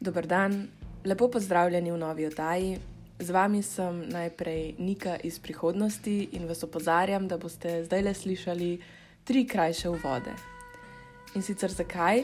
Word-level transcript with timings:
Dober 0.00 0.26
dan, 0.26 0.68
lepo 1.04 1.28
pozdravljeni 1.28 1.92
v 1.92 1.96
novi 1.98 2.26
oddaji. 2.26 2.78
Z 3.18 3.30
vami 3.30 3.62
sem 3.62 4.04
najprej 4.08 4.76
Nika 4.78 5.16
iz 5.26 5.40
prihodnosti 5.42 6.28
in 6.32 6.46
vas 6.46 6.62
opozarjam, 6.62 7.26
da 7.28 7.38
boste 7.38 7.82
zdaj 7.84 8.02
le 8.02 8.14
slišali 8.14 8.68
tri 9.24 9.42
krajše 9.46 9.88
uvode. 9.88 10.36
In 11.34 11.42
sicer 11.42 11.74
zakaj? 11.74 12.22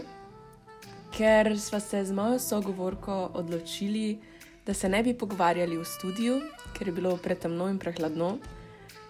Ker 1.16 1.58
smo 1.58 1.80
se 1.80 2.04
z 2.04 2.14
mojo 2.14 2.38
sogovorko 2.38 3.30
odločili, 3.34 4.20
da 4.66 4.74
se 4.74 4.88
ne 4.88 5.02
bi 5.02 5.18
pogovarjali 5.18 5.76
v 5.76 5.84
studiu, 5.84 6.40
ker 6.78 6.88
je 6.88 6.94
bilo 6.94 7.16
pretemno 7.16 7.68
in 7.68 7.78
prehladno, 7.78 8.38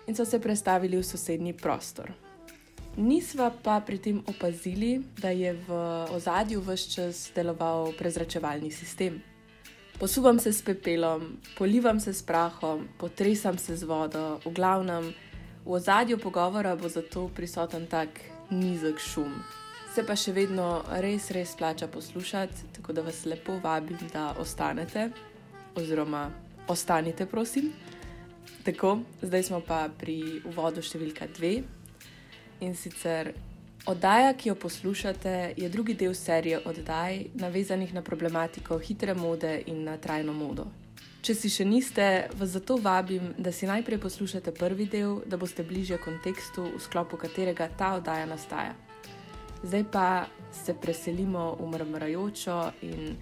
in 0.06 0.16
so 0.16 0.24
se 0.24 0.40
prestavili 0.40 0.96
v 0.96 1.04
sosednji 1.04 1.52
prostor. 1.52 2.23
Nisva 2.94 3.50
pa 3.50 3.80
pri 3.82 3.98
tem 3.98 4.22
opazili, 4.22 5.02
da 5.18 5.34
je 5.34 5.50
v 5.66 5.70
ozadju 6.14 6.60
vse 6.62 6.90
čas 6.90 7.30
deloval 7.34 7.90
prezračevalni 7.98 8.70
sistem. 8.70 9.18
Posuvam 9.98 10.38
se 10.38 10.52
s 10.52 10.62
pepelom, 10.62 11.42
polivam 11.58 12.00
se 12.00 12.14
s 12.14 12.22
prahom, 12.22 12.86
potresam 12.98 13.58
se 13.58 13.76
z 13.76 13.82
vodo, 13.82 14.38
v 14.46 14.54
glavnem, 14.54 15.10
v 15.64 15.72
ozadju 15.72 16.18
pogovora 16.18 16.76
bo 16.76 16.88
zato 16.88 17.28
prisoten 17.34 17.86
tak 17.86 18.08
nizek 18.50 19.02
šum. 19.02 19.42
Se 19.94 20.06
pa 20.06 20.14
še 20.14 20.30
vedno 20.32 20.84
res, 21.02 21.30
res 21.34 21.58
plača 21.58 21.90
poslušati, 21.90 22.78
tako 22.78 22.92
da 22.92 23.02
vas 23.02 23.24
lepo 23.26 23.58
vabim, 23.58 23.98
da 24.12 24.34
ostanete, 24.38 25.10
oziroma 25.74 26.30
ostanite, 26.68 27.26
prosim. 27.26 27.72
Tako, 28.62 29.00
zdaj 29.22 29.42
smo 29.42 29.60
pa 29.66 29.88
pri 29.90 30.42
uvodu 30.46 30.82
številka 30.82 31.26
dve. 31.34 31.64
In 32.64 32.72
sicer 32.74 33.34
oddaja, 33.86 34.32
ki 34.32 34.48
jo 34.48 34.54
poslušate, 34.54 35.54
je 35.56 35.68
drugi 35.68 35.94
del 35.94 36.14
serije 36.14 36.62
oddaj, 36.64 37.24
navezanih 37.34 37.92
na 37.94 38.02
problematiko 38.02 38.78
hitre 38.78 39.14
mode 39.14 39.58
in 39.66 39.84
na 39.84 39.96
trajno 39.96 40.32
modo. 40.32 40.64
Če 41.24 41.34
si 41.34 41.48
še 41.48 41.64
niste, 41.64 42.06
vas 42.36 42.50
zato 42.52 42.76
vabim, 42.80 43.30
da 43.40 43.52
si 43.52 43.68
najprej 43.68 44.00
poslušate 44.00 44.52
prvi 44.56 44.84
del, 44.92 45.22
da 45.26 45.36
boste 45.40 45.64
bližje 45.64 45.98
kontekstu, 46.04 46.66
v 46.76 46.80
sklopu 46.84 47.20
katerega 47.20 47.68
ta 47.78 47.94
oddaja 48.00 48.26
nastaja. 48.28 48.74
Zdaj 49.64 49.84
pa 49.92 50.08
se 50.52 50.74
preselimo 50.76 51.54
v 51.60 51.70
mrmrajočo 51.72 52.58
in 52.88 53.16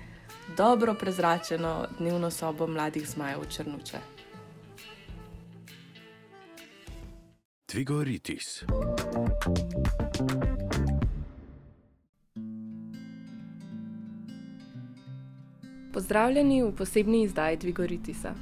dobro 0.58 0.94
prezračeno 0.98 1.76
dnevno 1.98 2.30
sobo 2.30 2.66
mladih 2.66 3.06
zmajev 3.06 3.46
Črnuče. 3.50 4.02
Tvigoritis. 7.70 8.64
Pozdravljeni 15.92 16.62
v 16.62 16.72
posebni 16.72 17.22
izdaji 17.22 17.56
Dvigoritisa. 17.56 18.34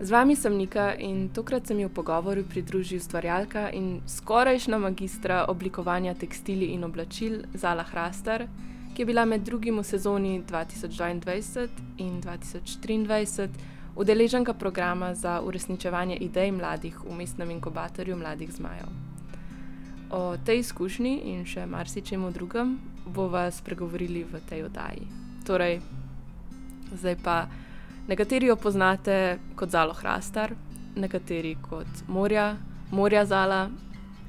Z 0.00 0.10
vami 0.10 0.36
sem 0.36 0.56
Nika 0.56 0.94
in 0.98 1.28
tokrat 1.28 1.66
se 1.66 1.74
mi 1.74 1.84
v 1.84 1.94
pogovoru 1.94 2.42
pridruži 2.50 2.96
ustvarjalka 2.96 3.70
in 3.70 4.00
skorajšna 4.06 4.78
magistra 4.78 5.44
oblikovanja 5.48 6.14
tekstili 6.14 6.64
in 6.64 6.84
oblačil 6.84 7.42
Zala 7.54 7.82
Hrastar, 7.82 8.46
ki 8.94 9.02
je 9.02 9.06
bila 9.06 9.24
med 9.24 9.40
drugim 9.40 9.78
v 9.78 9.84
sezoni 9.84 10.42
2022 10.50 11.68
in 11.98 12.20
2023 12.22 13.48
udeleženka 13.96 14.54
programa 14.54 15.14
za 15.14 15.40
uresničevanje 15.40 16.16
idej 16.16 16.52
mladih 16.52 17.04
v 17.04 17.14
mestnem 17.14 17.50
inkubatorju 17.50 18.16
Mladih 18.16 18.52
Zmajev. 18.52 19.11
O 20.12 20.36
tej 20.36 20.58
izkušnji 20.60 21.12
in 21.32 21.44
še 21.48 21.64
marsičemu 21.66 22.30
drugem 22.36 22.76
bova 23.06 23.46
spregovorili 23.50 24.26
v 24.28 24.40
tej 24.48 24.66
oddaji. 24.68 25.06
Torej, 25.46 25.80
zdaj 26.92 27.16
pa 27.24 27.36
nekateri 28.08 28.50
jo 28.50 28.56
poznate 28.56 29.38
kot 29.56 29.72
Zalo 29.72 29.96
Hrastar, 29.96 30.52
nekateri 30.96 31.56
kot 31.64 32.04
Morja, 32.08 32.56
Morja 32.92 33.24
Zala, 33.24 33.70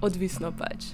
odvisno 0.02 0.54
pač. 0.56 0.94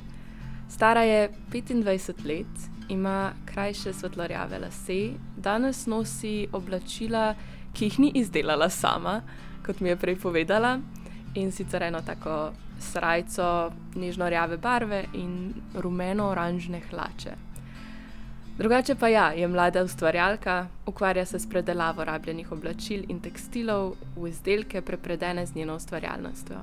Stara 0.70 1.04
je 1.06 1.30
25 1.52 2.26
let, 2.26 2.70
ima 2.90 3.34
krajše 3.46 3.94
svetlorjave 3.94 4.60
lase, 4.60 5.14
danes 5.38 5.86
nosi 5.86 6.48
oblačila, 6.54 7.36
ki 7.74 7.86
jih 7.86 8.00
ni 8.00 8.12
izdelala 8.16 8.70
sama, 8.70 9.22
kot 9.66 9.80
mi 9.80 9.90
je 9.90 9.98
prej 10.02 10.18
povedala, 10.18 10.80
in 11.36 11.52
sicer 11.52 11.84
eno 11.84 12.02
tako 12.02 12.52
srajco 12.80 13.72
nežno-rjave 13.96 14.58
barve 14.58 15.04
in 15.14 15.54
rumeno-oranžne 15.74 16.82
hlače. 16.90 17.36
Drugače 18.60 18.96
pa 18.96 19.08
ja, 19.08 19.30
je 19.32 19.48
mlada 19.48 19.84
ustvarjalka, 19.84 20.68
ukvarja 20.86 21.26
se 21.26 21.40
s 21.40 21.50
predelavo 21.50 22.04
rabljenih 22.04 22.52
oblačil 22.52 23.06
in 23.08 23.22
tekstilov 23.24 23.94
v 24.16 24.28
izdelke, 24.28 24.82
prepredene 24.82 25.46
z 25.46 25.56
njeno 25.56 25.76
ustvarjalnostjo. 25.76 26.60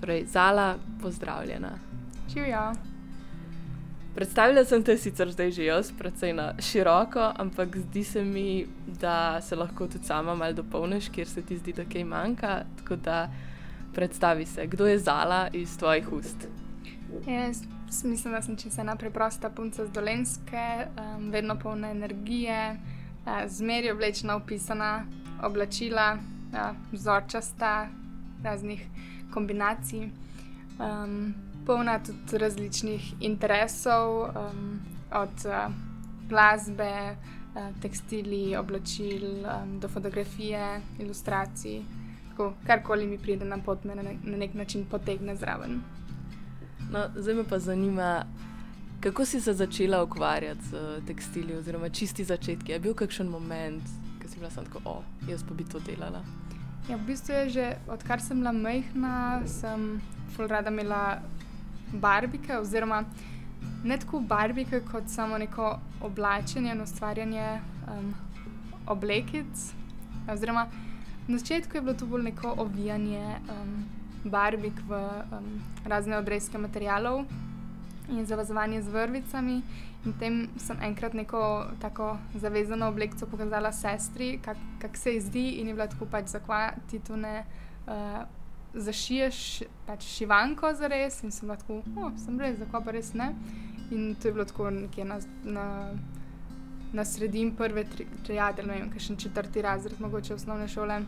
Torej, 0.00 0.24
Zala, 0.26 0.76
pozdravljena. 1.02 1.70
Živijo. 2.34 2.72
Predstavila 4.16 4.64
sem 4.64 4.80
te 4.82 4.96
sicer 4.96 5.28
zdaj 5.28 5.50
že 5.50 5.64
jaz, 5.64 5.90
precej 5.92 6.32
na 6.32 6.54
široko, 6.58 7.20
ampak 7.36 7.76
zdi 7.76 8.04
se 8.04 8.24
mi, 8.24 8.66
da 9.00 9.40
se 9.40 9.56
lahko 9.56 9.86
tudi 9.86 10.04
sama 10.04 10.34
malo 10.34 10.52
dopolniš, 10.52 11.08
kjer 11.08 11.28
se 11.28 11.42
ti 11.42 11.58
zdi, 11.58 11.72
da 11.72 11.84
kaj 11.84 12.04
manjka. 12.04 12.62
Tako 12.78 12.96
da 12.96 13.28
predstavi 13.96 14.46
se, 14.46 14.66
kdo 14.66 14.86
je 14.86 14.98
Zala 14.98 15.48
iz 15.52 15.78
tvojih 15.78 16.12
ust. 16.12 16.48
Jaz 17.26 17.64
mislim, 18.04 18.34
da 18.34 18.42
sem 18.42 18.56
čisto 18.56 18.80
ena 18.80 18.96
preprosta 18.96 19.50
punca 19.50 19.86
z 19.86 19.90
dolenske, 19.90 20.86
um, 20.86 21.30
vedno 21.30 21.56
polna 21.58 21.90
energije, 21.90 22.76
uh, 22.76 23.32
zmeraj 23.46 23.92
oblečena, 23.92 24.36
opisana, 24.36 25.06
oblačila, 25.42 26.14
uh, 26.16 26.76
vzorčasta, 26.92 27.88
raznih 28.44 28.86
kombinacij. 29.30 30.08
Um, 30.78 31.34
polna 31.66 31.98
tudi 31.98 32.38
različnih 32.38 33.14
interesov, 33.20 34.22
um, 34.22 34.80
od 35.12 35.46
uh, 35.46 35.72
glasbe, 36.28 37.16
uh, 37.54 37.80
tekstili, 37.82 38.56
oblačil 38.56 39.24
um, 39.40 39.80
do 39.80 39.88
fotografije, 39.88 40.80
ilustracij. 40.98 41.82
Tako, 42.36 42.52
karkoli 42.66 43.06
mi 43.06 43.18
pride 43.18 43.44
na 43.44 43.56
pot, 43.58 43.84
me 43.84 43.94
na, 43.94 44.02
na 44.02 44.36
nek 44.36 44.54
način 44.54 44.84
potegne 44.84 45.36
zraven. 45.36 45.80
No, 46.92 47.06
zdaj 47.16 47.34
me 47.34 47.44
pa 47.48 47.58
zanima, 47.58 48.24
kako 49.00 49.24
si 49.24 49.40
se 49.40 49.52
začela 49.52 50.02
ukvarjati 50.02 50.60
z 50.62 51.00
tekstili, 51.06 51.56
oziroma 51.56 51.88
čisti 51.88 52.24
začetki. 52.24 52.72
Je 52.72 52.80
bil 52.80 52.94
kakšen 52.94 53.28
moment, 53.28 53.82
ko 54.22 54.28
si 54.28 54.36
bila 54.38 54.50
samo 54.50 54.66
tako, 54.66 54.80
o, 54.84 55.02
jaz 55.30 55.44
pa 55.48 55.54
bi 55.54 55.64
to 55.64 55.80
delala. 55.80 56.20
Ja, 56.90 56.96
v 56.96 57.06
bistvu 57.06 57.32
je 57.34 57.48
že 57.48 57.76
odkar 57.88 58.20
sem 58.20 58.44
bila 58.44 58.52
majhna, 58.52 59.40
sem 59.46 60.02
fulrada 60.36 60.70
imela 60.70 61.22
barbike, 61.92 62.58
oziroma 62.58 63.04
ne 63.84 63.96
tako 63.96 64.20
barbike, 64.20 64.82
kot 64.92 65.08
samo 65.08 65.38
neko 65.38 65.78
oblačenje 66.00 66.72
in 66.72 66.82
ustvarjanje 66.82 67.60
um, 67.88 68.14
oblekic. 68.86 69.72
Oziroma, 70.32 70.66
na 71.28 71.38
začetku 71.38 71.76
je 71.76 71.82
bilo 71.82 71.94
to 71.94 72.06
bolj 72.06 72.22
neko 72.22 72.54
ovijanje 72.58 73.38
um, 73.50 73.84
barbik 74.24 74.80
v 74.88 74.98
um, 74.98 75.50
razne 75.84 76.18
odrezke 76.18 76.58
materijalov 76.58 77.24
in 78.08 78.26
zavezovanje 78.26 78.82
z 78.82 78.88
vrvicami. 78.88 79.62
In 80.06 80.12
tem 80.20 80.48
sem 80.56 80.78
enkrat 80.82 81.14
neko 81.14 81.66
tako 81.82 82.16
zavezano 82.34 82.88
obleko 82.88 83.26
pokazala 83.26 83.72
sestri, 83.72 84.38
kako 84.38 84.60
kak 84.78 84.96
se 84.96 85.14
ji 85.14 85.20
zdi, 85.20 85.48
in 85.60 85.68
je 85.68 85.74
bila 85.74 85.86
tako 85.86 86.06
pač 86.06 86.26
zakvati 86.26 86.98
tu 86.98 87.16
ne. 87.16 87.44
Uh, 87.86 88.26
zašiješ 88.76 89.62
pač 89.86 90.04
šivanko 90.04 90.74
za 90.74 90.88
res 90.92 91.22
in 91.24 91.32
sem 91.32 91.48
lahko, 91.48 91.80
oh, 91.96 92.10
sem 92.20 92.38
res, 92.40 92.58
zakaj 92.60 92.84
pa 92.84 92.94
res 92.94 93.12
ne. 93.16 93.30
In 93.90 94.14
to 94.20 94.28
je 94.28 94.34
bilo 94.34 94.44
tako 94.44 94.70
nekje 94.70 95.04
na, 95.04 95.18
na, 95.44 95.66
na 96.92 97.04
sredini 97.04 97.52
prve 97.56 97.84
trijade, 98.26 98.62
ne 98.62 98.78
vem, 98.78 98.90
kakšen 98.90 99.16
četrti 99.16 99.62
razred, 99.62 100.00
mogoče 100.00 100.34
osnovne 100.34 100.68
šole. 100.68 101.00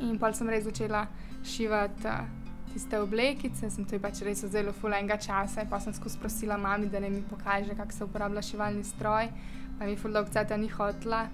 In 0.00 0.18
pa 0.18 0.32
sem 0.32 0.48
res 0.50 0.64
začela 0.64 1.06
šivati 1.46 2.08
uh, 2.08 2.24
tiste 2.72 2.98
oblekice, 3.00 3.70
sem 3.70 3.84
to 3.84 3.98
pač 4.02 4.22
res 4.26 4.42
vzela 4.44 4.72
ful 4.72 4.94
enega 4.96 5.18
časa 5.20 5.66
pa 5.70 5.80
sem 5.80 5.94
skozi 5.94 6.18
prosila 6.18 6.56
mami, 6.56 6.88
da 6.90 7.00
ne 7.00 7.10
mi 7.10 7.22
pokaže, 7.22 7.76
kako 7.76 7.92
se 7.92 8.04
uporablja 8.04 8.42
šivalni 8.42 8.84
stroj. 8.84 9.28
Pa 9.78 9.86
mi 9.86 9.96
ful 9.96 10.12
dolg 10.12 10.30
cajt 10.32 10.56
ni 10.60 10.68
hotla, 10.68 11.26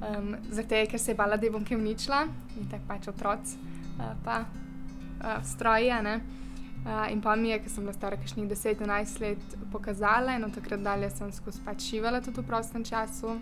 um, 0.00 0.34
zato 0.50 0.84
ker 0.90 1.00
se 1.00 1.12
je 1.12 1.16
bala, 1.16 1.36
da 1.36 1.50
bom 1.50 1.64
kaj 1.64 1.78
uničila 1.78 2.24
in 2.58 2.68
tako 2.70 2.88
pač 2.88 3.08
otroci. 3.08 3.56
Uh, 4.00 4.12
pa 4.24 4.42
uh, 4.44 5.40
stroje. 5.44 5.96
Uh, 6.00 6.38
in 7.12 7.20
pa 7.20 7.36
mi 7.36 7.50
je, 7.50 7.58
ker 7.60 7.70
sem 7.70 7.84
bila 7.84 7.92
stara 7.92 8.16
kakšnih 8.16 8.48
10-11 8.48 9.20
let, 9.20 9.56
pokazala 9.72 10.36
in 10.36 10.44
od 10.44 10.54
takrat 10.54 10.80
dalje 10.80 11.10
sem 11.10 11.32
skozi 11.32 11.60
pač 11.64 11.90
šivala 11.90 12.20
tudi 12.24 12.40
v 12.40 12.46
prostem 12.48 12.84
času. 12.84 13.36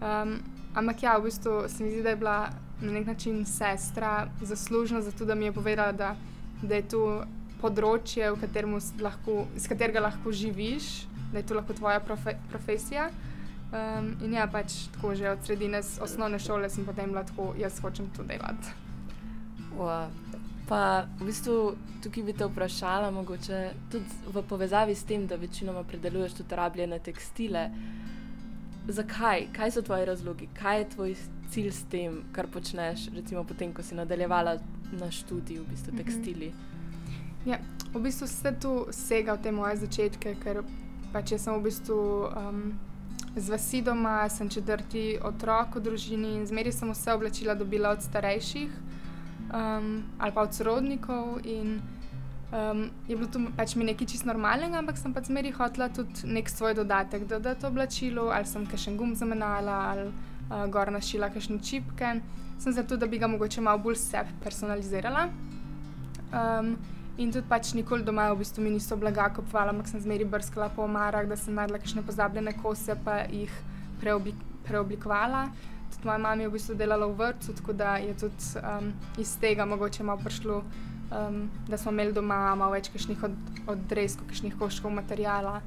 Um, 0.00 0.38
ampak 0.74 1.02
ja, 1.02 1.18
v 1.18 1.26
bistvu 1.26 1.68
se 1.68 1.84
mi 1.84 1.90
zdi, 1.90 2.02
da 2.02 2.14
je 2.14 2.16
bila 2.16 2.38
na 2.80 2.92
nek 2.92 3.06
način 3.06 3.44
sestra 3.46 4.28
zaslužna 4.42 5.02
za 5.02 5.12
to, 5.12 5.24
da 5.24 5.34
mi 5.34 5.44
je 5.44 5.52
povedala, 5.52 5.92
da, 5.92 6.14
da 6.62 6.78
je 6.78 6.86
to 6.88 7.02
področje, 7.60 8.30
lahko, 9.02 9.44
iz 9.56 9.66
katerega 9.68 10.00
lahko 10.00 10.32
živiš, 10.32 11.08
da 11.32 11.42
je 11.42 11.46
to 11.46 11.58
lahko 11.58 11.74
tvoja 11.74 12.00
profe, 12.00 12.38
profesija. 12.50 13.10
Um, 13.70 14.14
in 14.22 14.32
ja, 14.34 14.46
pač 14.50 14.88
tako 14.94 15.14
že 15.14 15.30
od 15.30 15.44
sredine 15.46 15.82
osnovne 16.02 16.38
šole 16.38 16.70
sem 16.70 16.86
potem 16.86 17.10
bila 17.10 17.22
tako, 17.26 17.52
jaz 17.58 17.78
hočem 17.82 18.08
to 18.16 18.22
delati. 18.22 18.72
Wow. 19.76 20.08
Pa 20.70 21.02
v 21.18 21.26
bistvu 21.26 21.54
tukaj 22.02 22.22
bi 22.22 22.32
te 22.38 22.46
vprašala, 22.46 23.10
mogoče 23.10 23.60
tudi 23.90 24.18
v 24.30 24.42
povezavi 24.48 24.94
s 24.94 25.02
tem, 25.02 25.26
da 25.26 25.34
večinoma 25.36 25.82
predeluješ 25.82 26.36
tudi 26.38 26.54
rabljene 26.54 26.98
tekstile. 27.02 27.64
Zakaj? 28.88 29.48
Kaj 29.56 29.72
so 29.74 29.82
tvoji 29.82 30.06
razlogi? 30.06 30.46
Kaj 30.54 30.78
je 30.78 30.88
tvoj 30.94 31.14
cilj 31.50 31.72
s 31.74 31.88
tem, 31.90 32.20
kar 32.32 32.46
počneš, 32.46 33.08
recimo 33.14 33.42
potem, 33.44 33.72
ko 33.74 33.82
si 33.82 33.98
nadaljevala 33.98 34.60
na 34.92 35.10
študiju, 35.10 35.64
v 35.64 35.74
bistvu 35.74 35.94
mhm. 35.94 36.04
tekstili? 36.04 36.52
Ja, 37.46 37.58
v 37.94 38.04
bistvu 38.04 38.28
se 38.30 38.54
tu 38.60 38.74
sega 38.94 39.34
v 39.34 39.42
te 39.42 39.52
moje 39.52 39.82
začetke, 39.82 40.36
ker 40.38 40.62
pač 41.12 41.34
jaz 41.34 41.48
sem 41.48 41.58
v 41.58 41.66
bistvu. 41.66 41.98
Um, 42.30 42.62
z 43.36 43.50
vasi 43.50 43.82
doma, 43.82 44.28
sem 44.28 44.48
četrti 44.50 45.18
otrok 45.22 45.76
v 45.76 45.82
družini 45.84 46.32
in 46.40 46.46
zmeri 46.46 46.72
sem 46.74 46.90
vse 46.90 47.14
oblačila 47.14 47.54
dobila 47.54 47.92
od 47.94 48.02
starejših 48.02 48.70
um, 49.54 50.02
ali 50.18 50.32
pa 50.32 50.42
od 50.42 50.54
sorodnikov. 50.54 51.40
In, 51.44 51.80
um, 52.52 52.90
je 53.08 53.16
bilo 53.16 53.28
to 53.28 53.40
pač 53.56 53.76
mi 53.76 53.84
nekaj 53.84 54.06
čist 54.06 54.24
normalnega, 54.24 54.78
ampak 54.78 54.98
sem 54.98 55.14
pa 55.14 55.22
zmeri 55.22 55.52
hotela 55.52 55.88
tudi 55.88 56.26
nek 56.26 56.48
svoj 56.50 56.74
dodatek 56.74 57.26
dodati 57.28 57.66
oblačilu, 57.66 58.28
ali 58.30 58.46
sem 58.46 58.66
kakšen 58.66 58.96
gum 58.96 59.14
zamenjala, 59.14 59.80
ali 59.90 60.08
uh, 60.10 60.66
gor 60.70 60.92
našila 60.92 61.30
kakšne 61.30 61.58
čipke. 61.62 62.20
Sem 62.60 62.72
zato, 62.72 62.96
da 62.96 63.06
bi 63.06 63.18
ga 63.18 63.26
mogoče 63.26 63.60
malo 63.60 63.78
bolj 63.78 63.96
sebi 63.96 64.34
personalizirala. 64.42 65.28
Um, 66.32 66.76
In 67.20 67.28
tudi 67.28 67.44
pač 67.44 67.74
nikoli 67.76 68.00
doma 68.00 68.30
v 68.32 68.38
bistvu 68.40 68.62
mi 68.64 68.70
niso 68.72 68.96
blaga 68.96 69.26
kupovali, 69.36 69.74
ampak 69.74 69.90
sem 69.90 70.00
zmeri 70.00 70.24
brskala 70.24 70.70
po 70.72 70.86
omarah, 70.86 71.26
da 71.28 71.36
sem 71.36 71.52
najdla 71.52 71.80
kakšne 71.82 72.04
pozabljene 72.06 72.54
kose, 72.62 72.96
pa 73.04 73.26
jih 73.28 73.52
preobli 74.00 74.32
preoblikovala. 74.64 75.50
Tudi 76.00 76.08
moja 76.08 76.18
mama 76.18 76.42
je 76.42 76.48
v 76.48 76.52
bistvu 76.56 76.74
delala 76.80 77.06
v 77.06 77.18
vrtu, 77.18 77.52
tako 77.52 77.72
da 77.76 77.96
je 78.00 78.14
tudi 78.16 78.44
um, 78.56 78.92
iz 79.20 79.34
tega 79.36 79.66
mogoče 79.68 80.02
malo 80.02 80.24
prišlo, 80.24 80.62
um, 81.12 81.50
da 81.68 81.76
smo 81.76 81.92
imeli 81.92 82.16
doma 82.16 82.54
malo 82.56 82.72
več 82.72 82.88
kakšnih 82.88 83.22
od, 83.28 83.36
odrezkov, 83.68 84.30
kakšnih 84.32 84.56
koščkov 84.56 84.96
materijala. 84.96 85.60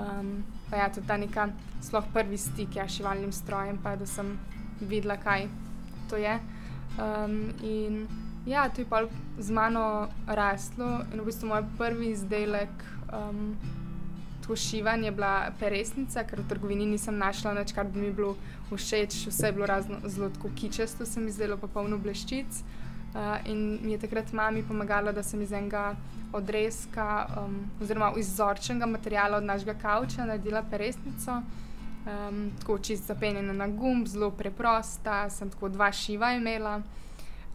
Um, 0.00 0.40
pa 0.70 0.80
ja, 0.80 0.88
tudi 0.88 1.06
ta 1.06 1.20
neka 1.20 1.50
sploh 1.84 2.08
prvi 2.16 2.40
stik 2.40 2.80
ja, 2.80 2.88
s 2.88 2.96
šivalnim 2.96 3.32
strojem, 3.32 3.76
pa 3.84 3.92
da 4.00 4.08
sem 4.08 4.38
videla, 4.80 5.20
kaj 5.20 5.50
to 6.08 6.16
je. 6.16 6.38
Um, 6.96 7.52
in 7.60 8.06
Ja, 8.46 8.68
to 8.68 8.80
je 8.80 8.86
pa 8.88 9.08
z 9.38 9.50
mano 9.50 10.08
raslo 10.28 11.00
in 11.12 11.20
v 11.20 11.24
bistvu 11.24 11.48
moj 11.48 11.64
prvi 11.78 12.12
izdelek, 12.12 12.84
um, 13.08 13.56
to 14.46 14.56
šivanje, 14.56 15.08
je 15.08 15.12
bila 15.12 15.50
peresnica, 15.60 16.24
ker 16.24 16.40
v 16.40 16.48
trgovini 16.48 16.86
nisem 16.86 17.18
našla 17.18 17.54
nič, 17.54 17.72
kar 17.72 17.86
bi 17.88 18.00
mi 18.00 18.12
bilo 18.12 18.36
všeč, 18.70 19.26
vse 19.26 19.46
je 19.46 19.52
bilo 19.52 19.66
razno, 19.66 20.00
zelo 20.04 20.30
kičasto, 20.56 21.06
sem 21.06 21.28
izdelala 21.28 21.60
pa 21.60 21.68
polno 21.68 21.98
bleščic. 21.98 22.62
Uh, 23.14 23.38
in 23.46 23.78
mi 23.82 23.92
je 23.92 23.98
takrat 23.98 24.32
mami 24.32 24.64
pomagala, 24.66 25.12
da 25.12 25.22
sem 25.22 25.42
iz 25.42 25.52
enega 25.52 25.94
odrezka, 26.34 27.26
um, 27.38 27.60
oziroma 27.80 28.12
iz 28.18 28.32
vzorčnega 28.32 28.86
materiala 28.86 29.36
od 29.36 29.44
našega 29.44 29.74
kavča 29.78 30.26
naredila 30.26 30.64
peresnico. 30.70 31.42
Um, 32.04 32.50
tako 32.60 32.78
čist 32.78 33.06
zapenjena 33.06 33.52
na 33.52 33.68
gumb, 33.68 34.06
zelo 34.06 34.30
preprosta, 34.30 35.30
sem 35.30 35.50
tako 35.50 35.68
dva 35.68 35.92
šiva 35.92 36.32
imela. 36.34 36.82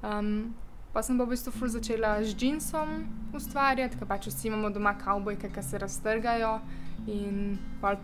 Um, 0.01 0.53
Pa 0.93 1.03
sem 1.05 1.17
pa 1.17 1.23
v 1.23 1.37
bistvu 1.37 1.51
ful 1.53 1.69
začela 1.69 2.17
z 2.25 2.33
džinsom 2.33 3.05
ustvarjati, 3.37 3.97
ker 3.99 4.07
pač 4.09 4.25
vsi 4.31 4.47
imamo 4.49 4.71
doma 4.73 4.95
kavbojke, 4.97 5.51
ki 5.53 5.61
se 5.61 5.77
raztrgajo 5.77 6.55
in 7.05 7.59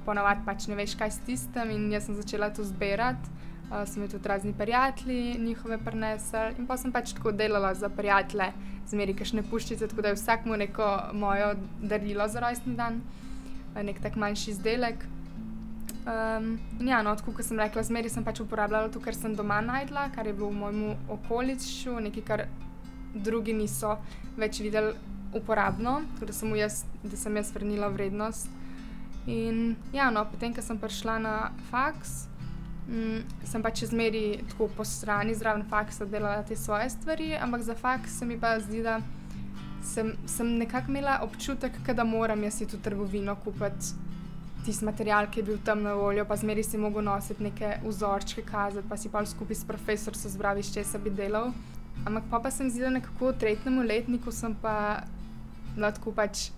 ponavadi 0.05 0.45
pač 0.45 0.67
ne 0.69 0.77
veš, 0.77 0.93
kaj 0.99 1.11
s 1.15 1.23
tistem. 1.25 1.73
In 1.73 1.89
jaz 1.89 2.05
sem 2.05 2.15
začela 2.15 2.51
to 2.53 2.61
zbirati, 2.61 3.25
uh, 3.71 3.81
sem 3.89 4.05
jih 4.05 4.11
tudi 4.13 4.29
razni 4.29 4.53
prijatelji 4.53 5.39
njihove 5.41 5.79
prenesli 5.81 6.53
in 6.59 6.67
pa 6.69 6.77
sem 6.77 6.93
pač 6.93 7.15
tako 7.17 7.33
delala 7.33 7.73
za 7.73 7.89
prijatelje, 7.89 8.51
zmeri 8.85 9.17
kašne 9.17 9.41
puščice, 9.49 9.87
tako 9.89 10.05
da 10.05 10.13
je 10.13 10.19
vsak 10.19 10.45
mu 10.45 10.57
neko 10.57 10.89
mojo 11.13 11.55
darilo 11.81 12.27
za 12.29 12.39
rojstni 12.39 12.75
dan, 12.77 13.01
nek 13.73 13.97
tak 14.01 14.15
manjši 14.15 14.51
izdelek. 14.51 15.07
Um, 16.05 16.59
ja, 16.85 17.01
no, 17.01 17.15
kot 17.17 17.41
sem 17.41 17.57
rekla, 17.57 17.81
zmeri 17.81 18.13
sem 18.13 18.23
pač 18.23 18.43
uporabljala 18.45 18.93
to, 18.93 19.01
kar 19.01 19.17
sem 19.17 19.33
doma 19.33 19.57
najdla, 19.65 20.11
kar 20.13 20.29
je 20.29 20.35
bilo 20.37 20.51
v 20.53 20.59
mojem 20.59 21.09
okolišu, 21.09 21.97
nekaj, 22.05 22.25
kar 22.29 22.45
drugi 23.15 23.53
niso 23.53 23.95
več 24.37 24.59
videli 24.59 24.93
uporabno, 25.35 26.01
da 26.21 26.33
sem, 26.33 26.53
jaz, 26.55 26.83
da 27.03 27.17
sem 27.17 27.35
jaz 27.35 27.51
vrnila 27.55 27.89
vrednost. 27.91 28.47
In 29.27 29.75
ja, 29.93 30.11
no, 30.13 30.23
potem, 30.29 30.53
ko 30.53 30.61
sem 30.61 30.77
prišla 30.79 31.17
na 31.19 31.35
faks, 31.71 32.27
m, 32.87 32.93
mm, 32.93 33.45
sem 33.49 33.63
pač 33.65 33.83
zmeri 33.89 34.43
tako 34.51 34.69
po 34.77 34.85
strani 34.85 35.33
zraven 35.35 35.65
faksa 35.69 36.05
delala 36.05 36.45
te 36.45 36.55
svoje 36.55 36.89
stvari, 36.93 37.33
ampak 37.35 37.65
za 37.65 37.75
faks 37.75 38.19
se 38.19 38.25
mi 38.25 38.37
pa 38.39 38.59
zdi, 38.61 38.83
da 38.85 38.99
sem, 39.85 40.13
sem 40.29 40.55
nekako 40.61 40.93
imela 40.93 41.19
občutek, 41.25 41.81
da 41.93 42.03
moram 42.03 42.43
jaz 42.43 42.61
iti 42.61 42.77
v 42.77 42.81
trgovino 42.81 43.35
kupiti. 43.43 43.93
Tisti 44.65 44.85
material, 44.85 45.27
ki 45.29 45.39
je 45.39 45.45
bil 45.45 45.57
tam 45.65 45.83
na 45.85 45.93
voljo, 45.93 46.23
pa 46.25 46.35
zmeri 46.41 46.63
si 46.65 46.77
mogel 46.77 47.03
nositi 47.05 47.43
neke 47.43 47.75
vzorčke, 47.83 48.41
kazati, 48.41 48.87
pa 48.89 48.97
si 48.97 49.11
pa 49.13 49.21
skupaj 49.25 49.55
s 49.55 49.67
profesorjem 49.67 50.31
zbraviš, 50.33 50.71
če 50.73 50.83
se 50.83 51.01
bi 51.01 51.13
delal. 51.13 51.51
Ampak 52.05 52.23
pa, 52.29 52.39
pa 52.39 52.51
sem 52.53 52.69
zelo 52.69 52.89
nekako 52.93 53.31
v 53.33 53.39
tretjem 53.41 53.81
letniku, 53.81 54.31
sem 54.31 54.53
pa 54.61 55.03
lahko 55.77 56.13
pač 56.13 56.51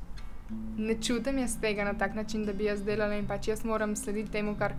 ne 0.78 0.96
čutim 1.02 1.40
jaz 1.40 1.58
tega 1.62 1.84
na 1.84 1.94
tak 1.94 2.16
način, 2.16 2.46
da 2.46 2.54
bi 2.54 2.68
jaz 2.68 2.84
delala 2.84 3.16
in 3.16 3.28
pač 3.28 3.48
jaz 3.48 3.64
moram 3.66 3.96
slediti 3.96 4.32
temu, 4.32 4.56
kar, 4.60 4.76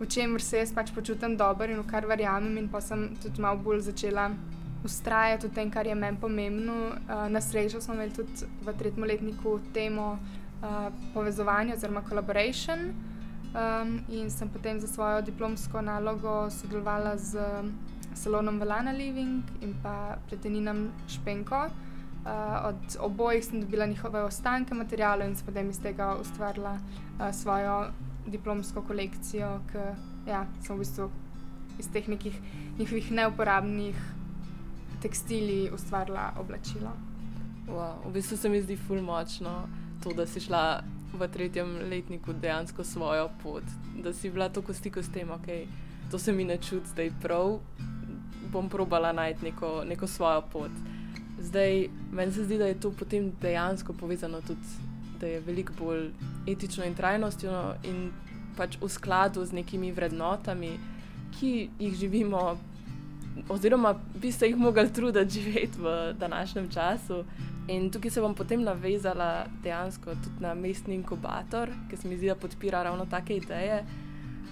v 0.00 0.08
čemer 0.08 0.42
se 0.42 0.58
jaz 0.58 0.72
pač 0.72 0.92
počutim 0.94 1.36
dobro 1.36 1.70
in 1.72 1.80
v 1.80 1.86
kar 1.88 2.06
verjamem. 2.06 2.58
In 2.58 2.68
pa 2.68 2.80
sem 2.80 3.14
tudi 3.22 3.40
malo 3.40 3.60
bolj 3.64 3.80
začela 3.88 4.30
ustrajati 4.84 5.48
v 5.48 5.54
tem, 5.54 5.70
kar 5.70 5.86
je 5.86 5.94
meni 5.94 6.20
pomembno. 6.20 6.76
Uh, 7.08 7.26
na 7.32 7.40
srečo 7.40 7.80
smo 7.80 7.94
imeli 7.94 8.12
tudi 8.12 8.48
v 8.64 8.76
tretjem 8.78 9.08
letniku 9.08 9.58
temo 9.72 10.18
uh, 10.18 10.92
povezovanja 11.14 11.74
oziroma 11.74 12.04
collaboration. 12.08 12.92
Um, 13.54 14.00
in 14.08 14.30
sem 14.30 14.48
potem 14.48 14.80
za 14.80 14.86
svojo 14.86 15.20
diplomsko 15.22 15.78
nalogo 15.82 16.50
sodelovala 16.50 17.16
z 17.16 17.38
salonom 18.14 18.58
Velana 18.58 18.90
Living 18.90 19.44
in 19.62 19.74
pa 19.82 20.16
pleteninom 20.28 20.88
Špenko. 21.08 21.68
Uh, 22.24 22.30
od 22.66 22.96
obojih 22.98 23.44
sem 23.44 23.60
dobila 23.60 23.86
njihove 23.86 24.22
ostanke 24.22 24.74
materijalov 24.74 25.28
in 25.28 25.36
potem 25.46 25.70
iz 25.70 25.78
tega 25.78 26.16
ustvarila 26.20 26.72
uh, 26.72 27.30
svojo 27.34 27.92
diplomsko 28.26 28.82
kolekcijo, 28.82 29.60
ki 29.70 29.78
ja, 30.30 30.46
sem 30.60 30.76
v 30.76 30.78
bistvu 30.78 31.10
iz 31.78 31.88
teh 31.92 32.08
nekih 32.08 32.34
njihovih 32.78 33.12
neuporabnih 33.12 33.96
tekstilij 35.02 35.70
ustvarila 35.70 36.32
oblačila. 36.40 36.92
Wow, 37.68 38.08
v 38.08 38.12
bistvu 38.12 38.36
se 38.36 38.48
mi 38.48 38.62
zdi 38.62 38.76
fulmočno 38.76 39.68
to, 40.02 40.12
da 40.12 40.26
si 40.26 40.40
šla 40.40 40.82
v 41.18 41.28
tretjem 41.28 41.76
letniku 41.90 42.32
dejansko 42.32 42.84
svojo 42.84 43.28
pot, 43.42 43.64
da 44.02 44.12
si 44.12 44.30
bila 44.30 44.48
tako 44.48 44.72
v 44.72 44.76
stiku 44.76 45.02
s 45.02 45.12
tem, 45.12 45.28
da 45.28 45.34
okay, 45.34 45.66
to 46.10 46.18
se 46.18 46.32
mi 46.32 46.44
ne 46.44 46.56
čuti 46.56 46.88
zdaj 46.88 47.10
prav, 47.22 47.60
bom 48.52 48.68
probala 48.68 49.12
najti 49.12 49.44
neko, 49.44 49.84
neko 49.84 50.06
svojo 50.06 50.42
pot. 50.52 50.70
Zdaj, 51.38 51.88
meni 52.12 52.32
se 52.32 52.44
zdi, 52.44 52.58
da 52.58 52.66
je 52.66 52.80
to 52.80 52.90
potem 52.90 53.32
dejansko 53.42 53.92
povezano 53.92 54.40
tudi, 54.40 54.60
da 55.20 55.26
je 55.26 55.40
veliko 55.40 55.72
bolj 55.78 56.10
etično 56.46 56.84
in 56.84 56.94
trajnostno 56.94 57.74
in 57.82 58.10
pač 58.56 58.78
v 58.80 58.88
skladu 58.88 59.44
z 59.44 59.52
nekimi 59.52 59.92
vrednotami, 59.92 60.78
ki 61.34 61.68
jih 61.78 61.96
živimo, 61.98 62.58
oziroma 63.48 63.94
bi 64.14 64.32
se 64.32 64.46
jih 64.46 64.56
mogli 64.56 64.92
truditi 64.92 65.40
živeti 65.40 65.80
v 65.80 66.14
današnjem 66.18 66.70
času. 66.70 67.24
In 67.68 67.90
tukaj 67.90 68.10
se 68.10 68.20
bom 68.20 68.34
potem 68.34 68.62
navezala 68.62 69.46
dejansko 69.62 70.14
tudi 70.24 70.40
na 70.40 70.54
mestni 70.54 70.94
inkubator, 70.94 71.70
ki 71.90 71.96
se 71.96 72.08
mi 72.08 72.16
zdi, 72.16 72.28
da 72.28 72.34
podpira 72.34 72.82
ravno 72.82 73.06
take 73.06 73.36
ideje. 73.36 73.84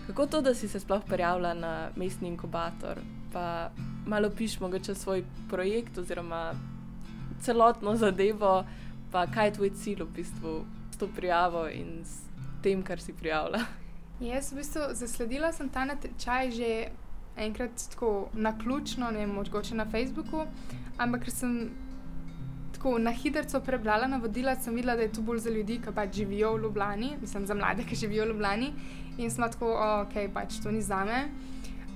Kako 0.06 0.26
to, 0.26 0.40
da 0.40 0.54
si 0.54 0.68
se 0.68 0.80
sploh 0.80 1.02
prijavila 1.08 1.54
na 1.54 1.90
mestni 1.96 2.28
inkubator? 2.28 2.98
pa 3.32 3.70
malo 4.06 4.30
piš 4.30 4.60
mogoče 4.60 4.94
svoj 4.94 5.24
projekt 5.50 5.98
oziroma 5.98 6.54
celotno 7.40 7.96
zadevo, 7.96 8.64
pa 9.12 9.26
kaj 9.26 9.46
je 9.46 9.52
tvoj 9.52 9.70
cilj 9.70 10.02
v 10.02 10.08
bistvu 10.14 10.64
s 10.92 10.96
to 10.96 11.08
prijavo 11.16 11.68
in 11.68 12.04
s 12.04 12.20
tem, 12.62 12.82
kar 12.82 13.00
si 13.00 13.12
prijavila. 13.12 13.58
Jaz 14.20 14.52
v 14.52 14.56
bistvu 14.56 14.82
zasledila 14.94 15.52
sem 15.52 15.68
ta 15.68 15.84
natečaj 15.84 16.50
že 16.50 16.88
enkrat 17.36 17.70
tako 17.90 18.28
na 18.32 18.58
ključno, 18.58 19.10
ne 19.10 19.26
mogoče 19.26 19.74
na 19.74 19.84
Facebooku, 19.84 20.44
ampak 20.98 21.24
ker 21.24 21.32
sem 21.32 21.70
tako 22.82 22.98
na 22.98 23.10
hitro 23.10 23.60
prebrala 23.60 24.06
navodila, 24.06 24.56
sem 24.56 24.74
videla, 24.74 24.96
da 24.96 25.02
je 25.02 25.12
to 25.12 25.22
bolj 25.22 25.38
za 25.38 25.50
ljudi, 25.50 25.78
ki 25.78 25.92
pač 25.94 26.16
živijo 26.16 26.56
v 26.56 26.62
Ljubljani, 26.62 27.12
mislim 27.20 27.46
za 27.46 27.54
mlade, 27.54 27.84
ki 27.84 27.94
živijo 27.94 28.24
v 28.24 28.28
Ljubljani 28.28 28.72
in 29.18 29.30
sem 29.30 29.44
tako, 29.44 29.68
ok, 30.02 30.16
pač 30.34 30.58
to 30.62 30.70
ni 30.70 30.82
za 30.82 31.04
me. 31.04 31.28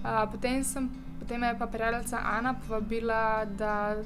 Uh, 0.04 0.30
potem 0.30 0.62
sem 0.64 0.90
Potem 1.18 1.40
me 1.40 1.46
je 1.46 1.58
pa 1.58 1.66
prijateljica 1.66 2.20
Ana 2.22 2.54
povabila, 2.54 3.44
da 3.44 3.96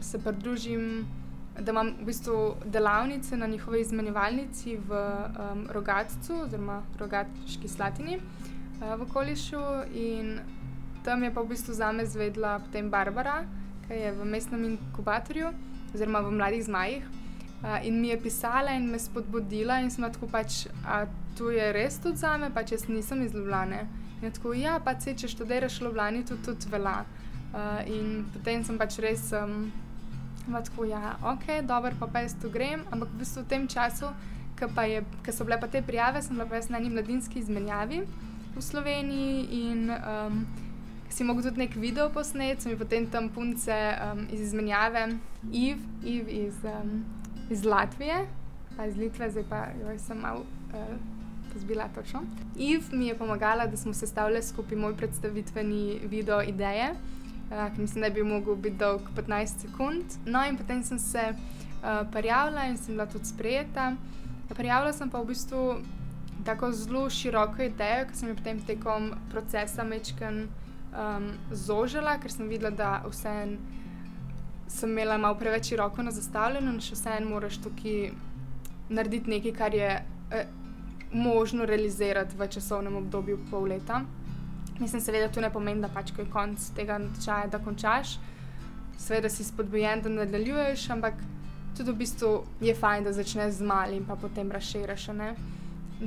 se 0.00 0.18
pridružim, 0.18 1.06
da 1.60 1.70
imam 1.70 1.92
v 2.00 2.06
bistvu 2.06 2.54
delavnice 2.64 3.36
na 3.36 3.46
njihovi 3.46 3.80
izmenjevalnici 3.80 4.76
v 4.76 4.90
um, 4.90 5.66
Rogatcu, 5.70 6.40
oziroma 6.44 6.82
Rogatski 6.98 7.68
Slatini. 7.68 8.16
uh, 8.16 8.94
v 8.98 9.06
Kolišu 9.12 9.62
in 9.94 10.40
tam 11.04 11.22
je 11.22 11.34
pa 11.34 11.40
v 11.40 11.48
bistvu 11.48 11.74
za 11.74 11.92
me 11.92 12.06
zvedla 12.06 12.58
potem 12.58 12.90
Barbara, 12.90 13.44
ki 13.86 13.94
je 13.94 14.12
v 14.12 14.24
mestnem 14.24 14.64
inkubatorju 14.64 15.52
oziroma 15.94 16.20
v 16.20 16.32
mladih 16.34 16.64
zmajih. 16.64 17.04
Uh, 17.64 17.78
in 17.86 18.00
mi 18.00 18.08
je 18.08 18.18
pisala 18.20 18.74
in 18.76 18.90
me 18.90 18.98
spodbudila, 18.98 19.80
in 19.80 19.90
sem 19.90 20.04
tako 20.04 20.28
pač, 20.28 20.66
a 20.84 21.06
tu 21.38 21.48
je 21.50 21.72
res 21.72 21.96
tudi 22.02 22.20
za 22.20 22.36
me, 22.36 22.50
pač 22.52 22.74
jaz 22.76 22.88
nisem 22.88 23.22
iz 23.24 23.32
Ljubljana. 23.32 23.86
In 24.22 24.32
tako, 24.32 24.52
ja, 24.52 24.76
pa 24.84 24.94
se 25.00 25.14
če 25.14 25.28
študiraš 25.32 25.80
v 25.80 25.88
Ljubljani, 25.88 26.24
tudi, 26.28 26.44
tudi 26.44 26.68
vela. 26.70 27.04
Uh, 27.54 27.80
in 27.86 28.26
potem 28.34 28.64
sem 28.64 28.78
pač 28.78 28.98
res, 29.00 29.30
um, 29.38 29.72
tako, 30.52 30.84
ja, 30.90 31.16
ok, 31.22 31.62
dobro, 31.64 31.96
pa, 32.00 32.10
pa 32.10 32.26
jaz 32.26 32.36
tu 32.42 32.50
grem, 32.52 32.84
ampak 32.92 33.08
v 33.14 33.22
bistvu 33.22 33.46
v 33.46 33.52
tem 33.54 33.68
času 33.70 34.12
ki 34.56 35.32
so 35.32 35.44
bile 35.44 35.58
pa 35.60 35.66
te 35.66 35.82
prijave, 35.82 36.22
sem 36.22 36.36
bila 36.36 36.60
na 36.68 36.78
neki 36.78 36.90
mladinski 36.90 37.38
izmenjavi 37.38 38.02
v 38.56 38.62
Sloveniji 38.62 39.48
in 39.50 39.90
um, 39.90 40.46
si 41.10 41.24
mogel 41.24 41.42
tudi 41.42 41.58
nek 41.58 41.74
video 41.76 42.10
posneti, 42.10 42.62
so 42.62 42.68
mi 42.68 42.76
potem 42.76 43.06
tam 43.10 43.28
punce 43.28 43.74
um, 43.74 44.26
iz 44.32 44.40
izmenjave, 44.40 45.08
Iv, 45.52 45.78
Iv 46.04 46.28
iz, 46.28 46.54
um, 46.64 47.04
iz 47.50 47.64
Latvije, 47.64 48.26
pa 48.76 48.86
iz 48.86 48.96
Litve, 48.96 49.30
zdaj 49.30 49.44
pa 49.48 49.66
jo 49.80 49.98
sem 49.98 50.18
malo. 50.18 50.46
Uh, 50.72 50.96
Zbila 51.56 51.84
točno. 51.94 52.22
Iv 52.58 52.82
mi 52.92 53.06
je 53.06 53.14
pomagala, 53.14 53.66
da 53.66 53.76
smo 53.76 53.92
sestavljali 53.94 54.42
skupaj 54.42 54.78
moj 54.78 54.96
predstavitveni 54.96 56.00
video 56.10 56.42
ideje, 56.42 56.88
uh, 56.90 57.74
ki 57.74 57.80
mislim, 57.80 58.02
da 58.02 58.10
bi 58.10 58.22
lahko 58.22 58.56
bil 58.56 58.74
dolg 58.78 59.06
15 59.16 59.62
sekund. 59.62 60.04
No, 60.26 60.42
in 60.48 60.56
potem 60.56 60.82
sem 60.82 60.98
se 60.98 61.28
uh, 61.30 62.10
prijavila 62.12 62.66
in 62.66 62.76
sem 62.76 62.94
bila 62.94 63.06
tudi 63.06 63.24
sprejeta. 63.24 63.92
Prijavila 64.48 64.92
sem 64.92 65.10
pa 65.10 65.22
v 65.22 65.30
bistvu 65.30 65.78
tako 66.44 66.72
zelo 66.72 67.10
široko 67.10 67.62
idejo, 67.62 68.08
ki 68.10 68.16
sem 68.16 68.28
jo 68.28 68.34
potem 68.34 68.60
tekom 68.66 69.12
procesa 69.30 69.84
Mečken 69.84 70.48
um, 70.94 71.32
zožila, 71.50 72.18
ker 72.22 72.32
sem 72.32 72.48
videla, 72.48 72.70
da 72.70 73.02
vseeno 73.10 73.82
sem 74.68 74.90
imela 74.90 75.18
malo 75.18 75.38
preveč 75.38 75.68
široko 75.68 76.02
na 76.02 76.10
zastavljeno 76.10 76.72
in 76.72 76.80
še 76.82 76.96
vseeno 76.96 77.30
moraš 77.30 77.60
tukaj 77.62 78.10
narediti 78.88 79.30
nekaj, 79.30 79.52
kar 79.52 79.74
je 79.74 79.90
eh, 79.94 80.46
možno 81.12 81.66
realizirati 81.68 82.36
v 82.36 82.48
časovnem 82.48 82.96
obdobju 82.96 83.38
pol 83.50 83.68
leta. 83.70 84.02
Mislim, 84.80 85.00
seveda, 85.00 85.28
to 85.30 85.40
ne 85.40 85.52
pomeni, 85.52 85.80
da 85.80 85.88
pač, 85.88 86.10
ko 86.12 86.24
je 86.24 86.30
konc 86.30 86.70
tega 86.74 86.98
načaja, 86.98 87.46
da 87.52 87.60
končaš, 87.62 88.16
seveda 88.98 89.30
si 89.30 89.44
spodbujen, 89.46 90.02
da 90.02 90.10
nadaljuješ, 90.10 90.88
ampak 90.90 91.20
tudi 91.76 91.92
v 91.92 91.98
bistvu 92.00 92.32
je 92.60 92.74
fajn, 92.74 93.06
da 93.06 93.12
začneš 93.14 93.60
z 93.60 93.68
malim 93.68 94.02
in 94.02 94.20
potem 94.20 94.50
razširiš. 94.50 95.08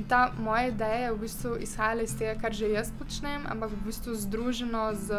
Ta 0.06 0.32
moja 0.38 0.68
ideja 0.68 0.94
je 0.94 1.12
v 1.12 1.18
bistvu 1.18 1.56
izhajala 1.60 2.02
iz 2.02 2.14
tega, 2.18 2.36
kar 2.40 2.52
že 2.54 2.70
jaz 2.70 2.92
počnem, 2.98 3.46
ampak 3.50 3.72
v 3.72 3.86
bistvu 3.88 4.14
združeno 4.14 4.94
z 4.94 5.16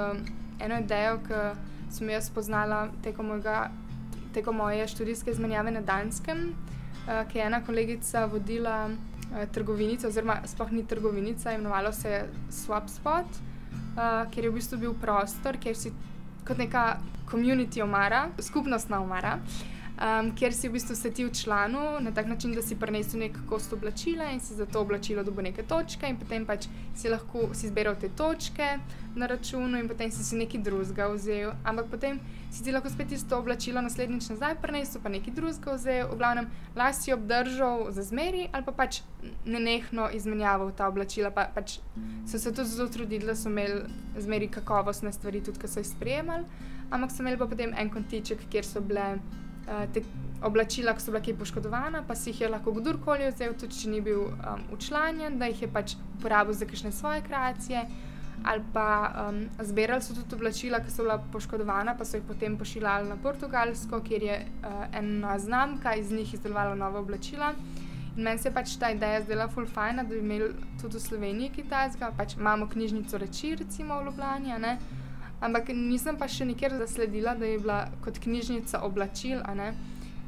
eno 0.59 0.79
idejo, 0.79 1.19
ki 1.25 1.39
sem 1.89 2.09
jo 2.09 2.21
spoznala 2.21 2.89
tekom, 3.03 3.33
mojega, 3.33 3.71
tekom 4.33 4.55
moje 4.55 4.87
študijske 4.87 5.31
izmenjave 5.31 5.71
na 5.71 5.81
Danskem, 5.81 6.53
uh, 6.53 7.25
ki 7.27 7.39
je 7.39 7.45
ena 7.45 7.63
kolegica 7.65 8.25
vodila 8.25 8.87
uh, 8.87 9.45
trgovinico, 9.51 10.07
oziroma 10.07 10.41
sploh 10.45 10.71
ni 10.71 10.85
trgovinica, 10.87 11.53
imenovalo 11.53 11.91
se 11.91 12.09
je 12.09 12.21
SwapSpot, 12.51 13.25
uh, 13.25 14.29
kjer 14.31 14.45
je 14.45 14.51
v 14.51 14.59
bistvu 14.59 14.77
bil 14.85 14.93
prostor, 14.93 15.57
kjer 15.57 15.75
si 15.75 15.91
kot 16.47 16.57
neka 16.57 16.99
komunity 17.29 17.81
omara, 17.83 18.29
skupnostna 18.39 19.01
omara. 19.01 19.39
Uh, 19.39 19.78
um, 19.99 20.31
kjer 20.35 20.53
si 20.53 20.69
v 20.69 20.71
bistvu 20.71 20.95
se 20.95 21.11
ti 21.11 21.25
v 21.25 21.31
članu 21.31 21.99
na 21.99 22.11
tak 22.11 22.27
način, 22.27 22.53
da 22.55 22.61
si 22.61 22.75
prinesel 22.75 23.19
nek 23.19 23.37
kost 23.49 23.73
oblačila 23.73 24.31
in 24.31 24.39
si 24.39 24.55
za 24.55 24.65
to 24.65 24.81
oblačilo 24.81 25.23
dobil 25.23 25.43
neke 25.43 25.63
točke, 25.63 26.07
in 26.07 26.17
potem 26.17 26.45
pač 26.45 26.67
si 26.95 27.09
lahko 27.09 27.49
si 27.53 27.67
zbiral 27.67 27.95
te 27.95 28.09
točke 28.09 28.79
na 29.15 29.27
računu, 29.27 29.79
in 29.79 29.87
potem 29.87 30.11
si 30.11 30.23
si 30.23 30.35
nekaj 30.35 30.61
drugega 30.61 31.09
vzel. 31.13 31.51
Ampak 31.63 31.89
potem 31.91 32.19
si 32.51 32.63
ti 32.63 32.71
lahko 32.71 32.89
spet 32.89 33.11
isto 33.11 33.37
oblačilo 33.37 33.81
naslednjič 33.81 34.29
nazaj 34.29 34.55
prinesel, 34.61 35.01
pa 35.03 35.09
nekaj 35.09 35.33
drugega 35.33 35.75
vzel, 35.75 36.07
v 36.13 36.17
glavnem 36.17 36.47
las 36.75 37.03
si 37.03 37.13
obdržal 37.13 37.91
za 37.91 38.03
zmeri 38.03 38.47
ali 38.51 38.65
pa 38.65 38.71
pač 38.71 39.01
nenehno 39.45 40.09
izmenjaval 40.13 40.71
ta 40.71 40.87
oblačila. 40.87 41.31
Pa, 41.31 41.49
pač 41.55 41.79
so 42.25 42.39
se 42.39 42.53
tudi 42.53 42.69
zelo 42.69 42.89
trudili, 42.89 43.25
da 43.25 43.35
so 43.35 43.49
imeli 43.49 43.83
zmeri 44.17 44.47
kakovostne 44.47 45.11
stvari, 45.11 45.43
tudi 45.43 45.59
ko 45.59 45.67
so 45.67 45.83
jih 45.83 45.87
sprejemali. 45.87 46.45
Ampak 46.89 47.11
so 47.11 47.23
imeli 47.23 47.37
pa 47.37 47.47
potem 47.47 47.73
en 47.77 47.89
kontiček, 47.91 48.47
kjer 48.49 48.65
so 48.65 48.81
bile 48.81 49.19
te 49.93 50.03
oblačila, 50.41 50.93
ki 50.95 51.03
so 51.03 51.11
bila 51.11 51.23
kaj 51.23 51.35
poškodovana, 51.39 52.03
pa 52.07 52.15
si 52.15 52.31
jih 52.31 52.41
je 52.41 52.49
lahko 52.49 52.73
kdorkoli 52.77 53.27
vzel, 53.31 53.55
tudi 53.59 53.75
če 53.75 53.89
ni 53.91 54.01
bil 54.01 54.21
um, 54.29 54.63
učlanjen, 54.75 55.39
da 55.39 55.49
jih 55.51 55.65
je 55.65 55.71
pač 55.73 55.97
uporabil 56.19 56.55
za 56.55 56.67
kakšne 56.69 56.91
svoje 56.95 57.25
kreacije. 57.27 57.83
Ali 58.47 58.63
pa 58.73 58.85
um, 59.27 59.41
zbirali 59.59 60.01
so 60.01 60.15
tudi 60.15 60.37
oblačila, 60.37 60.79
ki 60.79 60.93
so 60.93 61.03
bila 61.03 61.17
poškodovana, 61.33 61.97
pa 61.99 62.07
so 62.07 62.17
jih 62.17 62.23
potem 62.27 62.55
pošiljali 62.57 63.09
na 63.09 63.17
Portugalsko, 63.19 63.99
kjer 64.05 64.23
je 64.23 64.37
uh, 64.45 64.85
ena 64.95 65.35
znamka 65.39 65.95
iz 65.99 66.11
njih 66.11 66.33
izdelovala 66.33 66.75
nova 66.75 67.03
oblačila. 67.03 67.51
In 68.15 68.23
meni 68.23 68.39
se 68.39 68.47
je 68.49 68.53
pač 68.53 68.77
ta 68.79 68.89
ideja 68.95 69.21
zdela 69.21 69.47
ful 69.51 69.67
fajna, 69.67 70.03
da 70.03 70.15
bi 70.15 70.23
imeli 70.23 70.53
tudi 70.81 70.97
v 70.97 71.03
Sloveniji 71.03 71.51
kitajska, 71.59 72.13
pač 72.17 72.37
imamo 72.39 72.67
knjižnico 72.67 73.17
reči, 73.17 73.53
recimo 73.59 73.99
v 73.99 74.07
Ljubljani. 74.07 74.55
Ampak 75.41 75.71
nisem 75.75 76.17
pa 76.19 76.27
še 76.27 76.45
nikjer 76.45 76.75
zasledila, 76.81 77.35
da 77.39 77.47
je 77.47 77.59
bila 77.59 77.79
kot 78.03 78.19
knjižnica 78.19 78.83
oblačil. 78.83 79.39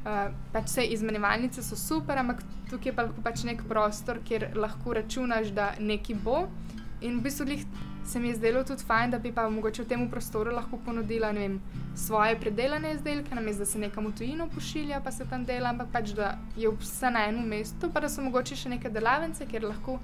Uh, 0.02 0.32
pač 0.50 0.66
vse 0.66 0.86
izmenjevalnice 0.96 1.62
so 1.62 1.76
super, 1.78 2.18
ampak 2.18 2.40
tukaj 2.70 2.90
je 2.90 2.94
pa 2.96 3.04
lahko 3.06 3.22
pač 3.22 3.44
nek 3.46 3.62
prostor, 3.68 4.18
kjer 4.24 4.48
lahko 4.58 4.96
računaš, 4.98 5.52
da 5.54 5.72
nekaj 5.78 6.18
bo. 6.24 6.46
In 7.02 7.20
v 7.20 7.28
bistvu 7.28 7.60
se 8.04 8.20
mi 8.20 8.28
je 8.28 8.34
zdelo 8.34 8.64
tudi 8.64 8.82
fajn, 8.82 9.10
da 9.10 9.18
bi 9.18 9.32
pa 9.32 9.48
mogoče 9.50 9.82
v 9.82 9.88
tem 9.88 10.08
prostoru 10.10 10.50
lahko 10.50 10.78
ponudila 10.84 11.30
vem, 11.30 11.60
svoje 11.94 12.34
predelane 12.40 12.94
izdelke, 12.94 13.34
namesto 13.34 13.62
da 13.62 13.66
se 13.66 13.78
nekam 13.78 14.06
v 14.06 14.14
tujino 14.18 14.48
pošilja, 14.48 15.00
pa 15.04 15.12
se 15.12 15.24
tam 15.30 15.44
dela, 15.44 15.70
ampak 15.70 15.92
pač 15.92 16.10
da 16.16 16.38
je 16.56 16.70
vse 16.70 17.10
na 17.10 17.26
enem 17.28 17.46
mestu, 17.48 17.90
pa 17.92 18.00
da 18.00 18.08
so 18.08 18.22
mogoče 18.22 18.56
še 18.56 18.74
neke 18.74 18.90
delavnice, 18.90 19.46
kjer 19.46 19.68
lahko 19.68 20.00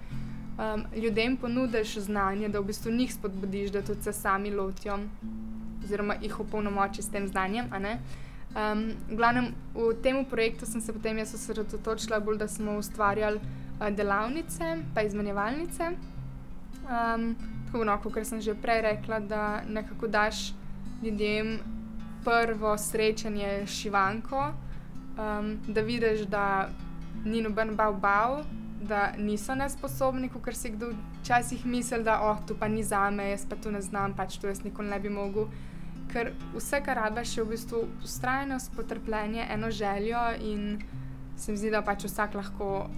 um, 0.58 0.84
ljudem 0.96 1.36
ponudiš 1.36 1.98
znanje, 1.98 2.48
da 2.48 2.60
v 2.60 2.64
bistvu 2.64 2.92
njih 2.92 3.14
spodbudiš, 3.14 3.70
da 3.70 3.82
tudi 3.82 4.02
se 4.02 4.12
sami 4.12 4.50
lotijo, 4.50 4.98
oziroma 5.84 6.14
jih 6.22 6.40
opolnomočiš 6.40 7.04
s 7.04 7.10
tem 7.10 7.28
znanjem. 7.28 7.70
Um, 7.72 8.92
glavnem, 9.10 9.52
v 9.74 9.94
tem 10.02 10.24
projektu 10.24 10.66
sem 10.66 10.80
se 10.80 10.92
potem 10.92 11.18
jaz 11.18 11.34
osredotočila 11.34 12.20
bolj, 12.20 12.38
da 12.38 12.48
smo 12.48 12.78
ustvarjali 12.78 13.38
uh, 13.38 13.88
delavnice, 13.90 14.76
pa 14.94 15.02
izmenjevalnice. 15.02 15.92
Um, 16.88 17.36
tako 17.66 17.84
no, 17.84 17.98
kot 18.02 18.26
sem 18.26 18.40
že 18.40 18.54
prej 18.54 18.82
rekla, 18.82 19.20
da 19.20 19.60
nekako 19.68 20.08
daš 20.08 20.52
ljudem 21.02 21.58
prvo 22.24 22.78
srečanje 22.78 23.66
s 23.66 23.70
šivanko, 23.70 24.52
um, 25.18 25.58
da 25.68 25.80
vidiš, 25.80 26.20
da 26.20 26.68
ni 27.24 27.42
noben 27.42 27.76
bav 27.76 27.94
bav, 28.00 28.44
da 28.80 29.12
niso 29.18 29.54
nesposobni, 29.54 30.28
kot 30.28 30.54
si 30.54 30.70
kdo 30.70 30.92
včasih 31.20 31.66
misli, 31.66 32.02
da 32.04 32.20
oh, 32.22 32.38
to 32.46 32.54
pa 32.54 32.68
ni 32.68 32.82
za 32.82 33.10
me, 33.10 33.30
jaz 33.30 33.46
pa 33.48 33.56
to 33.56 33.70
ne 33.70 33.80
znam, 33.82 34.14
pač 34.14 34.38
to 34.38 34.48
jaz 34.48 34.62
nikoli 34.64 34.88
ne 34.88 35.00
bi 35.00 35.08
mogel. 35.08 35.48
Ker 36.12 36.32
vse, 36.54 36.80
kar 36.84 36.96
rabiš, 36.96 37.36
je 37.36 37.44
v 37.44 37.52
bistvu 37.52 37.82
ustrajnost, 38.04 38.72
potrpljenje, 38.76 39.46
eno 39.50 39.70
željo 39.70 40.22
in 40.40 40.78
se 41.36 41.52
mi 41.52 41.58
zdi, 41.58 41.70
da 41.70 41.82
pač 41.82 42.06
vsak 42.08 42.34
lahko 42.34 42.88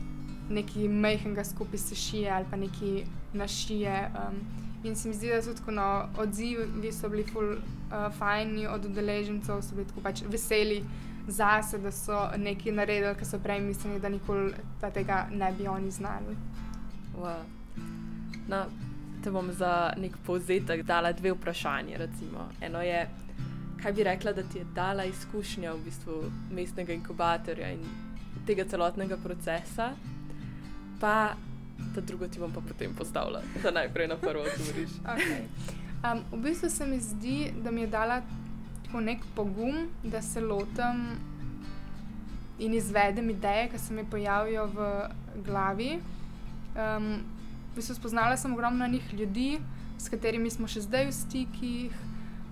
nekaj 0.51 0.89
majhnega 0.89 1.45
skupaj 1.45 1.79
sešije 1.79 2.31
ali 2.31 2.47
pa 2.51 2.57
nekaj 2.57 3.05
našije. 3.33 4.11
Um, 4.15 4.41
in 4.85 4.97
se 4.97 5.09
mi 5.09 5.15
zdi, 5.15 5.29
da 5.29 5.43
so 5.43 5.55
tako 5.55 5.71
no, 5.71 6.09
odzivi 6.19 6.93
so 6.93 7.09
bili 7.09 7.25
ful 7.25 7.53
uh, 7.53 8.13
fajni 8.19 8.67
od 8.67 8.85
udeležencev, 8.85 9.63
so 9.63 9.75
bili 9.75 9.89
tako 9.89 10.01
pač 10.01 10.23
veseli 10.29 10.85
zase, 11.31 11.79
da 11.79 11.93
so 11.93 12.29
nekaj 12.37 12.73
naredili, 12.73 13.15
kar 13.15 13.27
so 13.27 13.39
prej 13.39 13.61
mislili, 13.61 14.01
da 14.01 14.09
nikoli 14.09 14.53
tega 14.95 15.27
ne 15.33 15.53
bi 15.59 15.69
oni 15.69 15.91
znali. 15.91 16.37
Wow. 17.17 17.43
No, 18.49 18.65
te 19.25 19.31
bom 19.31 19.53
za 19.53 19.93
nek 19.97 20.17
povzetek 20.27 20.83
dala 20.83 21.13
dve 21.13 21.33
vprašanje. 21.33 21.97
Recimo. 21.99 22.49
Eno 22.61 22.83
je, 22.83 23.09
kaj 23.83 23.93
bi 23.93 24.05
rekla, 24.05 24.33
da 24.33 24.43
ti 24.43 24.59
je 24.59 24.65
dala 24.75 25.05
izkušnja 25.05 25.73
v 25.73 25.85
bistvu 25.85 26.23
mestnega 26.51 26.93
inkubatorja 26.93 27.73
in 27.73 27.85
tega 28.47 28.65
celotnega 28.65 29.17
procesa, 29.17 29.93
pa 31.01 31.35
ta 31.95 32.01
drugo 32.01 32.29
ti 32.29 32.39
bom 32.39 32.53
pa 32.53 32.61
potem 32.61 32.95
postavila, 32.95 33.43
da 33.63 33.71
najprej 33.71 34.09
na 34.09 34.17
prvo 34.17 34.43
odgovoriš. 34.43 34.91
okay. 35.15 35.43
um, 36.05 36.25
v 36.33 36.43
bistvu 36.43 36.71
se 36.71 36.87
mi 36.87 37.01
zdi, 37.01 37.53
da 37.63 37.71
mi 37.71 37.81
je 37.81 37.87
dala 37.87 38.23
tako 38.91 39.01
nek 39.01 39.19
pogum, 39.37 39.89
da 40.03 40.23
se 40.23 40.41
lotim 40.41 41.15
in 42.59 42.75
izvedem 42.75 43.31
ideje, 43.31 43.69
ki 43.71 43.79
se 43.79 43.95
mi 43.95 44.05
pojavijo 44.11 44.67
v 44.67 44.89
glavi. 45.47 46.01
Um, 46.75 47.23
v 47.71 47.77
bistvu 47.77 47.95
spoznala 47.95 48.37
sem 48.37 48.53
ogromno 48.53 48.87
njih 48.87 49.15
ljudi, 49.15 49.61
s 49.99 50.11
katerimi 50.11 50.51
smo 50.51 50.67
še 50.67 50.83
zdaj 50.83 51.07
v 51.07 51.15
stikih. 51.15 51.95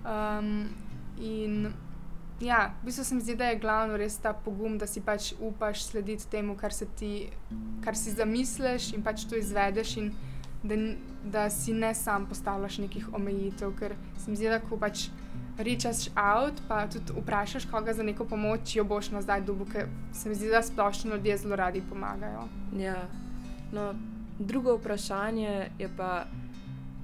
Um, 0.06 0.70
in 1.18 1.72
ja, 2.40 2.70
v 2.82 2.86
bistvu 2.86 3.04
se 3.04 3.18
mi 3.18 3.20
zdi, 3.20 3.34
da 3.34 3.50
je 3.50 3.58
glavno 3.58 3.98
res 3.98 4.16
ta 4.22 4.30
pogum, 4.32 4.78
da 4.78 4.86
si 4.86 5.02
pač 5.02 5.32
upaš 5.40 5.88
slediti 5.90 6.30
temu, 6.30 6.54
kar, 6.54 6.70
ti, 6.70 7.32
kar 7.82 7.98
si 7.98 8.14
zamisliš 8.14 8.92
in 8.94 9.02
pač 9.02 9.26
to 9.26 9.34
izvedeš. 9.34 9.96
In 9.98 10.14
da, 10.62 10.78
da 11.24 11.50
si 11.50 11.74
ne 11.74 11.94
sam 11.94 12.30
postavljaš 12.30 12.78
nekih 12.86 13.10
omejitev, 13.14 13.74
ker 13.74 13.98
se 14.22 14.30
mi 14.30 14.38
zdi, 14.38 14.54
da 14.54 14.62
ko 14.62 14.78
pač 14.78 15.08
rečeš 15.58 16.08
out, 16.14 16.54
pa 16.68 16.86
tudi 16.86 17.12
vprašaš 17.20 17.64
koga 17.70 17.94
za 17.94 18.02
neko 18.02 18.24
pomoč, 18.24 18.76
jo 18.76 18.84
boš 18.84 19.10
nazaj 19.10 19.40
dobil, 19.40 19.66
ker 19.72 19.88
se 20.12 20.28
mi 20.28 20.34
zdi, 20.34 20.48
da 20.48 20.62
splošno 20.62 21.16
ljudje 21.16 21.36
zelo 21.36 21.56
radi 21.56 21.82
pomagajo. 21.90 22.48
Ja. 22.78 23.08
No, 23.72 23.94
drugo 24.38 24.76
vprašanje 24.76 25.70
je 25.78 25.90
pa, 25.96 26.24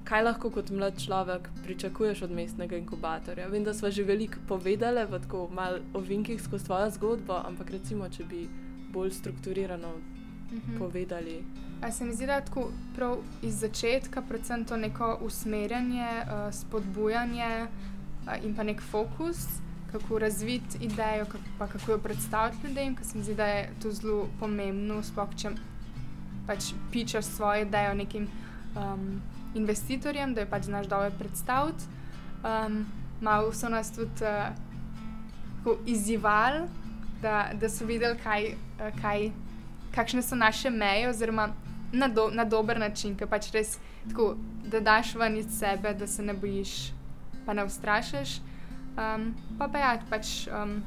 kaj 0.03 0.23
lahko 0.23 0.49
kot 0.49 0.69
mlad 0.69 1.01
človek 1.01 1.49
pričakuješ 1.63 2.21
od 2.21 2.31
mestnega 2.31 2.77
inkubatorja? 2.77 3.47
Vem, 3.47 3.63
da 3.63 3.73
smo 3.73 3.91
že 3.91 4.03
veliko 4.03 4.39
povedali 4.47 5.05
v 5.05 5.19
tako 5.19 5.49
malo 5.53 5.79
ovinkih 5.93 6.41
skozi 6.41 6.65
svojo 6.65 6.89
zgodbo, 6.91 7.41
ampak 7.45 7.69
recimo, 7.69 8.09
če 8.09 8.23
bi 8.23 8.47
bolj 8.93 9.11
strukturirano 9.11 9.91
mhm. 10.51 10.77
povedali. 10.79 11.43
A 11.81 11.91
se 11.91 12.05
mi 12.05 12.13
zdi, 12.13 12.25
da 12.25 12.41
tako 12.41 12.69
prav 12.95 13.17
iz 13.43 13.59
začetka, 13.59 14.21
predvsem 14.21 14.65
to 14.65 14.77
neko 14.77 15.17
usmerjanje, 15.21 16.07
uh, 16.23 16.53
spodbujanje 16.53 17.67
in 18.43 18.55
pa 18.55 18.63
nek 18.63 18.81
fokus, 18.81 19.45
kako 19.91 20.19
razviti 20.19 20.77
idejo, 20.81 21.25
kako, 21.25 21.71
kako 21.71 21.91
jo 21.91 21.97
predstaviti 21.97 22.67
ljudem, 22.67 22.95
ker 22.95 23.05
se 23.05 23.17
mi 23.17 23.23
zdi, 23.23 23.35
da 23.35 23.45
je 23.45 23.69
to 23.81 23.91
zelo 23.91 24.27
pomembno, 24.39 25.03
sploh 25.03 25.35
če 25.37 25.53
pač 26.47 26.73
pičeš 26.91 27.25
svojo 27.25 27.65
idejo 27.65 27.93
nekim 27.93 28.27
um, 28.75 29.21
investitorjem, 29.55 30.33
da 30.33 30.41
jo 30.41 30.49
pač 30.51 30.67
znaš 30.69 30.87
dobro 30.87 31.11
predstaviti. 31.19 31.87
Um, 32.43 32.85
malo 33.21 33.53
so 33.53 33.69
nas 33.69 33.91
tudi 33.95 34.25
uh, 35.65 35.77
izzivali, 35.85 36.67
da, 37.21 37.51
da 37.53 37.69
so 37.69 37.85
videli, 37.85 38.17
kaj, 38.23 38.51
uh, 38.53 38.91
kaj, 39.01 39.31
kakšne 39.95 40.21
so 40.21 40.35
naše 40.35 40.69
meje, 40.69 41.09
oziroma 41.09 41.49
na, 41.91 42.07
do, 42.07 42.29
na 42.33 42.45
dober 42.45 42.79
način, 42.79 43.15
ki 43.15 43.25
pač 43.29 43.49
res 43.53 43.77
tako, 44.09 44.35
da 44.65 44.79
daš 44.79 45.15
ven 45.15 45.37
iz 45.37 45.49
sebe, 45.59 45.93
da 45.93 46.07
se 46.07 46.23
ne 46.23 46.33
bojiš, 46.33 46.91
pa 47.45 47.53
ne 47.53 47.65
ustrašiš. 47.65 48.39
Um, 48.95 49.33
pa 49.59 49.67
pa 49.67 49.79
ja, 49.79 49.91
pač 50.09 50.47
um, 50.47 50.79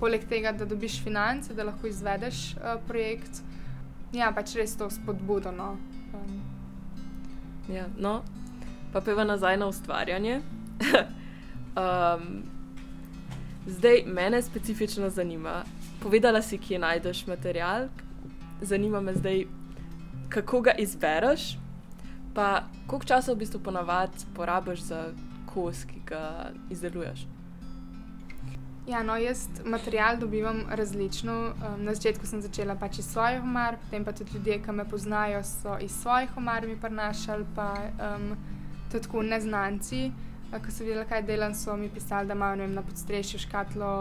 poleg 0.00 0.24
tega, 0.28 0.52
da 0.52 0.66
dobiš 0.66 0.98
finance, 1.04 1.54
da 1.54 1.64
lahko 1.64 1.86
izvedeš 1.86 2.56
uh, 2.56 2.74
projekt, 2.88 3.42
ja, 4.12 4.32
pač 4.34 4.56
res 4.58 4.74
to 4.76 4.90
spodbudo. 4.90 5.52
No. 5.54 5.76
Um. 6.14 6.40
Ja, 7.70 7.86
no, 7.96 8.20
pa 8.92 9.00
peva 9.00 9.24
nazaj 9.24 9.56
na 9.62 9.70
ustvarjanje. 9.70 10.40
um, 11.82 12.42
zdaj, 13.66 14.02
mene 14.06 14.42
specifično 14.42 15.10
zanima. 15.10 15.62
Povedala 16.02 16.42
si, 16.42 16.58
kje 16.58 16.82
najdeš 16.82 17.26
material, 17.30 17.86
zanima 18.60 19.00
me 19.00 19.14
zdaj, 19.14 19.44
kako 20.28 20.60
ga 20.60 20.74
izbereš, 20.82 21.52
pa 22.34 22.64
koliko 22.86 23.06
časa 23.06 23.32
v 23.32 23.44
bistvu 23.44 23.60
ponavadi 23.62 24.26
porabiš 24.34 24.80
za 24.90 25.12
kos, 25.54 25.84
ki 25.84 26.02
ga 26.08 26.50
izdeluješ. 26.70 27.26
Ja, 28.86 29.02
no, 29.02 29.16
jaz 29.16 29.46
material 29.64 30.16
dobivam 30.18 30.64
različno. 30.70 31.32
Um, 31.32 31.84
na 31.84 31.94
začetku 31.94 32.26
sem 32.26 32.40
začela 32.42 32.74
pač 32.74 32.98
iz 32.98 33.06
svojih 33.12 33.42
omar, 33.42 33.76
potem 33.84 34.04
pa 34.04 34.12
tudi 34.12 34.34
ljudje, 34.34 34.58
ki 34.64 34.72
me 34.74 34.84
poznajo, 34.88 35.42
so 35.46 35.76
iz 35.78 35.94
svojih 36.02 36.36
omar 36.36 36.66
mi 36.66 36.74
prenašali, 36.80 37.46
pa 37.54 37.68
um, 37.78 38.32
tudi 38.90 39.04
tako 39.06 39.22
neznanci, 39.22 40.00
ki 40.52 40.72
so 40.74 40.84
videli, 40.84 41.06
kaj 41.08 41.22
delam, 41.22 41.54
so 41.54 41.76
mi 41.76 41.88
pisali, 41.94 42.26
da 42.26 42.34
imajo 42.34 42.58
vem, 42.58 42.74
na 42.74 42.82
podstrešju 42.82 43.40
škatlo 43.40 43.92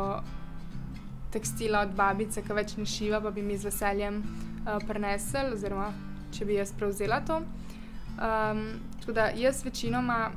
tekstila 1.31 1.85
od 1.85 1.93
babice, 1.95 2.41
ki 2.41 2.57
več 2.57 2.73
ne 2.77 2.85
šiva, 2.85 3.21
pa 3.21 3.29
bi 3.31 3.45
mi 3.45 3.57
z 3.57 3.69
veseljem 3.69 4.17
uh, 4.23 4.79
prenesel, 4.87 5.53
oziroma 5.53 5.91
če 6.33 6.45
bi 6.45 6.57
jaz 6.57 6.73
prevzela 6.73 7.21
to. 7.27 7.37
Um, 8.17 8.65
tako 8.99 9.13
da 9.13 9.29
jaz 9.37 9.61
večinoma 9.65 10.31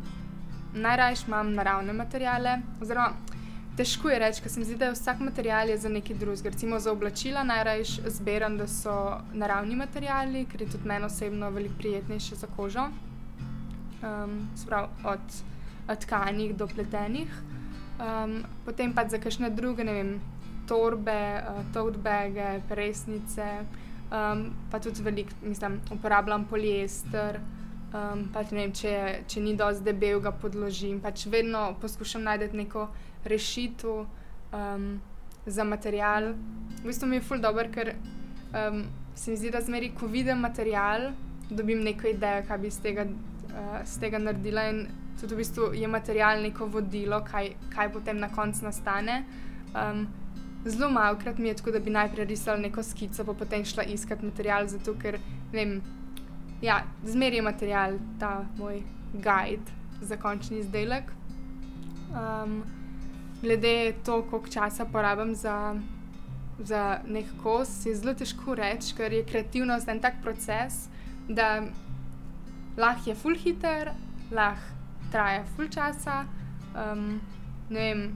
najraje 0.74 1.16
imam 1.26 1.54
naravne 1.54 1.92
materiale. 1.92 2.58
Oziroma, 2.82 3.12
težko 3.76 4.10
je 4.10 4.18
reči, 4.18 4.42
ker 4.42 4.52
se 4.52 4.60
mi 4.60 4.66
zdi, 4.66 4.76
da 4.76 4.90
je 4.90 4.96
vsak 4.96 5.20
material 5.20 5.68
je 5.68 5.78
za 5.78 5.88
nekaj 5.88 6.16
drugega. 6.16 6.50
Recimo 6.50 6.78
za 6.80 6.92
oblačila 6.92 7.44
najraje 7.44 7.84
zbiram, 8.06 8.58
da 8.58 8.66
so 8.68 8.94
naravni 9.32 9.76
materiali, 9.76 10.44
ker 10.50 10.62
je 10.62 10.70
tudi 10.76 10.88
meni 10.88 11.04
osebno 11.04 11.50
veliko 11.50 11.74
prijetnejše 11.78 12.34
za 12.34 12.46
kožo. 12.56 12.88
Um, 14.04 14.48
sprav, 14.56 14.88
od, 15.04 15.42
tkanih 16.00 16.56
do 16.56 16.66
pletenih. 16.66 17.32
Um, 17.98 18.42
potem 18.64 18.92
pa 18.94 19.08
za 19.08 19.18
kakšne 19.18 19.50
druge, 19.50 19.84
ne 19.84 19.92
vem, 19.92 20.14
torbe, 20.68 21.40
uh, 21.40 21.64
tote 21.72 21.98
bage, 21.98 22.60
presnice 22.68 23.64
um, 24.14 24.50
pa 24.70 24.78
tudi 24.80 25.02
veliko, 25.02 25.30
mislim, 25.42 25.80
uporabljam 25.90 26.44
poliester. 26.44 27.40
Um, 27.94 28.24
pač 28.35 28.50
vem, 28.50 28.72
če, 28.74 28.90
če 29.30 29.38
ni 29.38 29.52
dovolj 29.54 29.85
debel, 29.87 30.18
ga 30.22 30.33
podložim. 30.35 30.96
Pač 31.02 31.28
vedno 31.30 31.76
poskušam 31.78 32.24
najti 32.26 32.57
neko 32.59 32.88
rešitev 33.30 34.00
um, 34.02 34.88
za 35.46 35.62
material. 35.62 36.33
V 36.80 36.88
bistvu 36.88 37.07
mi 37.12 37.20
je 37.20 37.26
ful 37.28 37.38
dobr, 37.38 37.70
ker 37.70 37.92
um, 37.94 38.83
se 39.14 39.30
mi 39.30 39.38
zdi, 39.38 39.54
da 39.54 39.62
zmeri, 39.62 39.92
ko 39.94 40.11
vidim 40.11 40.42
material, 40.42 41.12
dobim 41.46 41.87
neko 41.87 42.11
idejo, 42.11 42.42
kaj 42.50 42.62
bi 42.64 42.72
iz 42.72 42.83
tega, 42.83 43.07
uh, 43.07 43.78
tega 44.02 44.18
naredila. 44.18 44.66
In 44.74 44.85
tudi 45.20 45.38
v 45.38 45.44
bistvu 45.44 45.70
je 45.78 45.87
material 45.87 46.42
neko 46.42 46.66
vodilo, 46.66 47.22
kaj, 47.30 47.54
kaj 47.76 47.94
potem 47.94 48.18
na 48.18 48.33
koncu 48.35 48.66
nastane. 48.66 49.22
Um, 49.70 50.09
zelo 50.66 50.90
malo 50.90 51.14
krat 51.22 51.38
mi 51.38 51.54
je 51.54 51.61
tako, 51.62 51.70
da 51.70 51.78
bi 51.78 51.94
najprej 51.94 52.26
risala 52.26 52.59
neko 52.59 52.83
skico, 52.83 53.22
pa 53.22 53.38
potem 53.38 53.62
šla 53.62 53.87
iskati 53.94 54.26
material, 54.26 54.66
zato 54.66 54.98
ker 54.98 55.22
vem, 55.54 55.78
ja, 56.64 56.83
zmeri 57.05 57.37
je 57.37 57.42
material 57.42 57.98
ta 58.20 58.44
moj 58.57 58.83
guide 59.12 59.72
za 60.00 60.16
končni 60.16 60.59
izdelek. 60.59 61.11
Um, 62.14 62.62
glede 63.42 63.92
to, 64.05 64.22
koliko 64.31 64.48
časa 64.48 64.85
porabim 64.85 65.35
za, 65.35 65.77
za 66.59 66.98
nek 67.07 67.27
kos, 67.42 67.87
je 67.87 67.94
zelo 67.96 68.14
težko 68.14 68.55
reči, 68.55 68.94
ker 68.96 69.12
je 69.12 69.24
kreativnost 69.29 69.88
en 69.88 70.00
tak 70.00 70.22
proces, 70.22 70.87
da 71.29 71.66
lahko 72.77 73.11
je 73.11 73.16
full 73.16 73.37
hitter, 73.37 73.92
lahko 74.33 74.72
traja 75.12 75.44
full 75.57 75.68
časa. 75.68 76.24
Um, 76.74 77.20
ne 77.70 77.81
vem, 77.81 78.07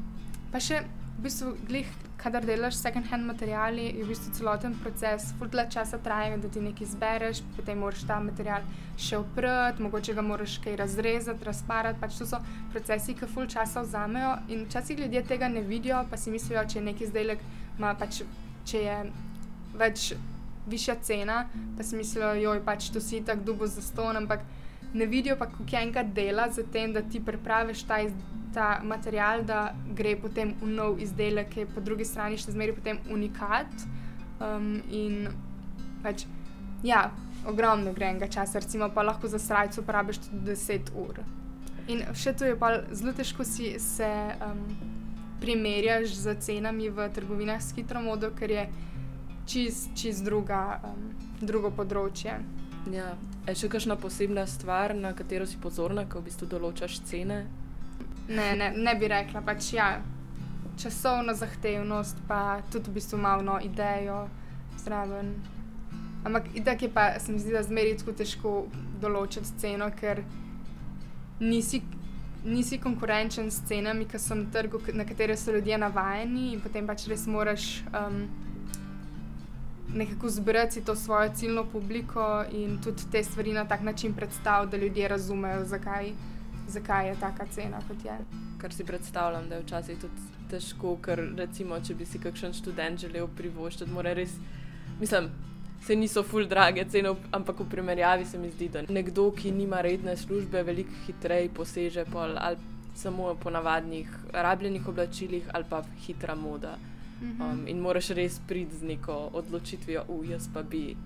pa 0.52 0.60
še 0.60 0.80
v 1.18 1.26
bistvu 1.26 1.52
glih 1.68 1.90
kadar 2.18 2.44
delaš 2.44 2.74
second-hand 2.74 3.26
materiali, 3.26 3.84
je 3.94 4.04
v 4.04 4.08
bistvu 4.10 4.32
celoten 4.34 4.74
proces, 4.82 5.30
fudla 5.38 5.68
časa 5.70 5.98
traja, 6.02 6.36
da 6.36 6.48
ti 6.50 6.60
nekaj 6.60 6.86
izbereš, 6.86 7.42
potem 7.56 7.78
moraš 7.78 8.02
ta 8.08 8.18
material 8.20 8.66
še 8.98 9.20
oprati, 9.22 9.82
mogoče 9.82 10.16
ga 10.16 10.24
moraš 10.26 10.56
kaj 10.64 10.76
razrezati, 10.80 11.46
razparati. 11.46 12.00
Pač 12.00 12.18
to 12.18 12.26
so 12.26 12.40
procesi, 12.72 13.14
ki 13.14 13.30
ful 13.30 13.46
časa 13.46 13.84
vzamejo 13.86 14.34
in 14.48 14.66
včasih 14.66 14.98
ljudje 14.98 15.22
tega 15.30 15.48
ne 15.48 15.62
vidijo, 15.62 16.02
pa 16.10 16.18
si 16.18 16.34
mislijo, 16.34 16.64
če 16.66 16.80
je 16.80 16.84
neki 16.90 17.06
izdelek, 17.06 17.44
ima 17.78 17.94
pač, 17.94 18.22
če 18.66 18.84
je 18.88 18.98
več. 19.78 20.12
Višja 20.68 20.98
cena, 21.00 21.46
pa 21.78 21.84
si 21.86 21.96
mislijo, 21.96 22.34
joj, 22.36 22.58
pač 22.60 22.90
to 22.92 23.00
si 23.00 23.22
tako 23.24 23.46
dubo 23.46 23.66
za 23.72 23.80
ston, 23.80 24.18
ampak 24.20 24.42
ne 24.94 25.06
vidijo 25.06 25.36
pa, 25.36 25.48
enkrat 25.80 26.12
dela 26.14 26.48
za 26.50 26.62
tem, 26.72 26.92
da 26.92 27.02
ti 27.02 27.20
pripraviš 27.20 27.82
ta, 27.82 27.98
ta 28.54 28.80
material, 28.84 29.44
da 29.44 29.74
gre 29.94 30.16
potem 30.16 30.54
v 30.62 30.70
nov 30.72 31.00
izdelek, 31.00 31.50
ki 31.52 31.60
je 31.60 31.70
po 31.74 31.80
drugi 31.80 32.04
strani 32.04 32.38
še 32.38 32.54
zmeraj 32.54 32.78
potem 32.80 33.00
unikat. 33.10 33.86
Um, 34.38 34.78
in 34.90 35.28
pač, 36.02 36.24
ja, 36.86 37.08
ogromno 37.46 37.92
gre 37.92 38.12
enega 38.12 38.28
časa, 38.30 38.62
recimo 38.62 38.88
pa 38.94 39.02
lahko 39.02 39.28
za 39.28 39.38
srajco 39.38 39.82
uporabiš 39.82 40.22
tudi 40.28 40.52
10 40.52 40.92
ur. 40.96 41.20
In 41.88 42.04
še 42.14 42.34
to 42.36 42.44
je 42.44 42.56
pa 42.58 42.74
zelo 42.92 43.14
težko 43.16 43.44
si 43.48 43.74
se 43.80 44.08
um, 44.44 44.60
primerjaš 45.40 46.12
z 46.20 46.36
cenami 46.44 46.90
v 46.92 47.08
trgovinah 47.14 47.62
s 47.62 47.72
hitro 47.76 48.02
modo, 48.04 48.30
ker 48.36 48.50
je 48.50 48.68
čist, 49.48 49.90
čist 49.96 50.24
druga, 50.24 50.80
um, 50.84 51.08
drugo 51.40 51.72
področje. 51.72 52.36
Ja. 52.92 53.12
Je 53.48 53.54
še 53.56 53.68
kakšna 53.72 53.96
posebna 53.96 54.44
stvar, 54.46 54.92
na 54.92 55.14
katero 55.16 55.46
si 55.48 55.56
pozorna, 55.56 56.04
ko 56.04 56.20
v 56.20 56.28
bistvu 56.28 56.48
določaš 56.52 56.98
cene? 57.08 57.46
Ne, 58.28 58.48
ne, 58.60 58.66
ne 58.76 58.92
bi 59.00 59.08
rekla. 59.08 59.40
Pač, 59.40 59.70
ja, 59.72 59.86
časovna 60.76 61.32
zahtevnost, 61.32 62.20
pa 62.28 62.60
tudi 62.68 62.90
v 62.90 62.98
bistvu 62.98 63.16
malo 63.16 63.46
no, 63.46 63.56
idejo 63.64 64.26
zraven. 64.84 65.32
Ampak 66.28 66.50
itak 66.60 66.82
je 66.84 66.90
pa, 66.92 67.14
se 67.16 67.32
mi 67.32 67.40
zdi, 67.40 67.54
da 67.56 67.62
zmeri 67.64 67.96
tako 67.96 68.12
težko 68.18 68.52
določiti 69.00 69.56
ceno, 69.62 69.88
ker 69.96 70.20
nisi, 71.40 71.80
nisi 72.44 72.76
konkurenčen 72.84 73.48
s 73.48 73.64
cenami, 73.70 74.04
ki 74.10 74.20
so 74.20 74.36
na 74.36 74.50
trgu, 74.52 74.82
na 74.92 75.08
katere 75.08 75.38
so 75.40 75.56
ljudje 75.56 75.80
navajeni 75.80 76.52
in 76.52 76.60
potem 76.60 76.84
pač 76.84 77.08
res 77.08 77.24
moraš. 77.24 77.78
Um, 77.96 78.26
nekako 79.94 80.28
zbrati 80.30 80.84
to 80.84 80.96
svojo 80.96 81.30
ciljno 81.34 81.64
publiko 81.64 82.44
in 82.52 82.78
tudi 82.84 83.02
te 83.12 83.24
stvari 83.24 83.52
na 83.52 83.64
tak 83.64 83.80
način 83.82 84.14
predstaviti, 84.14 84.70
da 84.70 84.84
ljudje 84.84 85.08
razumejo, 85.08 85.64
zakaj, 85.64 86.12
zakaj 86.68 87.08
je 87.08 87.16
taka 87.20 87.46
cena 87.46 87.78
kot 87.88 88.04
je. 88.04 88.18
Kar 88.58 88.72
si 88.72 88.84
predstavljam, 88.84 89.48
da 89.48 89.54
je 89.54 89.62
včasih 89.62 89.98
tudi 90.00 90.14
težko, 90.50 90.96
ker 91.02 91.22
recimo, 91.36 91.80
če 91.80 91.94
bi 91.94 92.06
si 92.06 92.18
kakšen 92.18 92.52
študent 92.52 93.00
želel 93.00 93.28
privoščiti, 93.36 93.90
mora 93.92 94.12
res, 94.16 94.32
mislim, 95.00 95.30
se 95.86 95.96
niso 95.96 96.22
full 96.22 96.48
drage 96.48 96.84
cene, 96.90 97.14
ampak 97.32 97.60
v 97.60 97.68
primerjavi 97.70 98.26
se 98.26 98.38
mi 98.38 98.50
zdi, 98.50 98.68
da 98.68 98.82
nekdo, 98.88 99.30
ki 99.32 99.52
nima 99.52 99.80
redne 99.80 100.16
službe, 100.16 100.62
veliko 100.62 100.94
hitreje 101.06 101.50
poseže 101.54 102.04
pol 102.12 102.34
ali 102.36 102.56
samo 102.98 103.34
po 103.40 103.50
navadnih 103.50 104.08
rabljenih 104.32 104.88
oblačilih 104.88 105.50
ali 105.54 105.64
pa 105.70 105.82
hitra 106.06 106.34
moda. 106.34 106.74
Mhm. 107.22 107.42
Um, 107.42 107.66
in 107.66 107.80
moraš 107.80 108.10
res 108.10 108.40
priti 108.46 108.76
z 108.76 108.82
neko 108.82 109.30
odločitvijo, 109.32 110.04
u, 110.08 110.24
jaz 110.24 110.48
pa 110.54 110.62
bi 110.62 110.96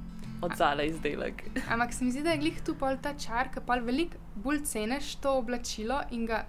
odzala 0.42 0.82
izdelek. 0.82 1.42
Ampak 1.72 1.92
se 1.92 2.04
mi 2.04 2.10
zdi, 2.10 2.22
da 2.22 2.30
je 2.30 2.38
glih 2.38 2.60
tu 2.64 2.74
pol 2.74 2.98
ta 3.02 3.14
čar, 3.18 3.48
ki 3.54 3.62
pa 3.66 3.78
veliko 3.80 4.18
bolj 4.34 4.62
ceniš 4.64 5.14
to 5.22 5.36
oblačilo 5.38 6.02
in 6.10 6.26
ga, 6.26 6.44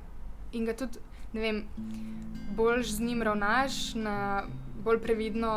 in 0.52 0.66
ga 0.66 0.76
tudi, 0.78 1.00
ne 1.34 1.42
vem, 1.42 1.64
bolj 2.58 2.84
z 2.84 3.00
njim 3.00 3.24
ravnaš, 3.24 3.94
na, 3.96 4.44
bolj 4.84 5.00
previdno 5.00 5.50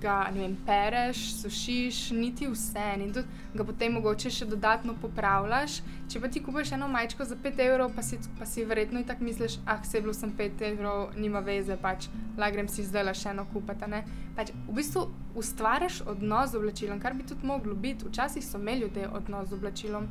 ga 0.00 0.28
vem, 0.34 0.56
pereš, 0.66 1.22
sušiš, 1.40 2.10
niti 2.10 2.46
vse. 2.46 2.86
In 2.96 3.12
tudi 3.12 3.26
ga 3.54 3.64
potem 3.66 3.92
mogoče 3.98 4.30
še 4.30 4.46
dodatno 4.46 4.94
popravljaš. 5.02 5.80
Če 6.08 6.20
pa 6.22 6.30
ti 6.32 6.42
kupiš 6.44 6.72
eno 6.76 6.88
majčko 6.88 7.26
za 7.28 7.36
5 7.36 7.62
evrov, 7.66 7.92
pa 7.96 8.02
si, 8.02 8.18
pa 8.38 8.46
si 8.46 8.64
verjetno 8.64 9.02
tako 9.06 9.24
misliš, 9.24 9.58
ah, 9.66 9.82
se 9.84 9.98
je 9.98 10.02
bilo 10.02 10.14
sem 10.14 10.32
5 10.38 10.62
evrov, 10.70 11.16
nima 11.16 11.42
veze, 11.44 11.76
pač 11.82 12.08
la 12.38 12.50
grem 12.54 12.68
si 12.68 12.86
zdaj 12.86 13.08
le 13.08 13.14
še 13.14 13.32
eno 13.34 13.46
kupiti. 13.52 14.02
Pač, 14.36 14.52
v 14.68 14.76
bistvu 14.78 15.08
ustvariš 15.38 16.02
odnos 16.06 16.52
z 16.52 16.60
oblačilom, 16.60 17.00
kar 17.02 17.16
bi 17.18 17.26
tudi 17.26 17.46
moglo 17.46 17.74
biti. 17.74 18.06
Včasih 18.08 18.44
so 18.44 18.60
imeli 18.62 18.86
ljudje 18.86 19.08
odnos 19.08 19.50
z 19.50 19.58
oblačilom 19.58 20.06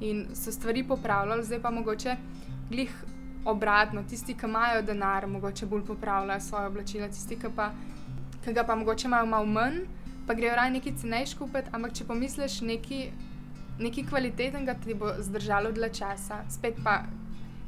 in 0.00 0.26
so 0.34 0.52
stvari 0.52 0.82
popravljali, 0.86 1.46
zdaj 1.46 1.62
pa 1.62 1.70
mogoče 1.70 2.16
glih 2.70 2.92
obratno. 3.44 4.02
Tisti, 4.08 4.34
ki 4.34 4.46
imajo 4.46 4.82
denar, 4.82 5.26
mogoče 5.26 5.66
bolj 5.66 5.86
popravljajo 5.86 6.40
svoje 6.40 6.66
oblačila, 6.66 7.08
tisti, 7.08 7.38
ki 7.38 7.50
pa, 7.56 7.70
ki 8.44 8.52
ga 8.52 8.64
pa 8.64 8.76
mogoče 8.76 9.08
imajo 9.08 9.26
malo 9.26 9.46
manj, 9.46 9.80
pa 10.26 10.34
grejo 10.34 10.54
raje 10.56 10.70
nekaj 10.70 10.96
cenejš 11.00 11.34
kupiti. 11.38 11.72
Ampak 11.72 11.94
če 11.96 12.06
pomisliš 12.08 12.60
nekaj, 12.68 13.10
nekaj 13.80 14.06
kvalitetnega, 14.10 14.76
ti 14.84 14.94
bo 14.94 15.14
zdržalo 15.18 15.72
dlje 15.72 15.92
časa. 16.00 16.42
Spet 16.52 16.80
pa 16.84 17.02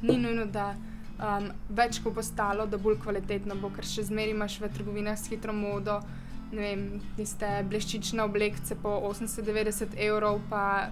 ni 0.02 0.16
nujno, 0.18 0.46
da 0.46 0.74
um, 1.20 1.50
več 1.76 2.00
ko 2.04 2.12
bo 2.14 2.24
stalo, 2.24 2.66
da 2.66 2.80
bolj 2.80 3.00
kvalitetno 3.04 3.56
bo, 3.60 3.70
ker 3.74 3.86
še 3.86 4.08
zmeraj 4.08 4.34
imaš 4.34 4.58
v 4.60 4.72
trgovinah 4.76 5.18
s 5.18 5.32
hitro 5.32 5.54
modo. 5.56 6.00
Ne 6.50 6.62
vem, 6.64 6.84
tiste 7.14 7.48
bleščične 7.70 8.24
oblekce 8.24 8.74
po 8.82 8.96
80-90 9.10 9.94
evrov, 10.08 10.40
pa 10.50 10.90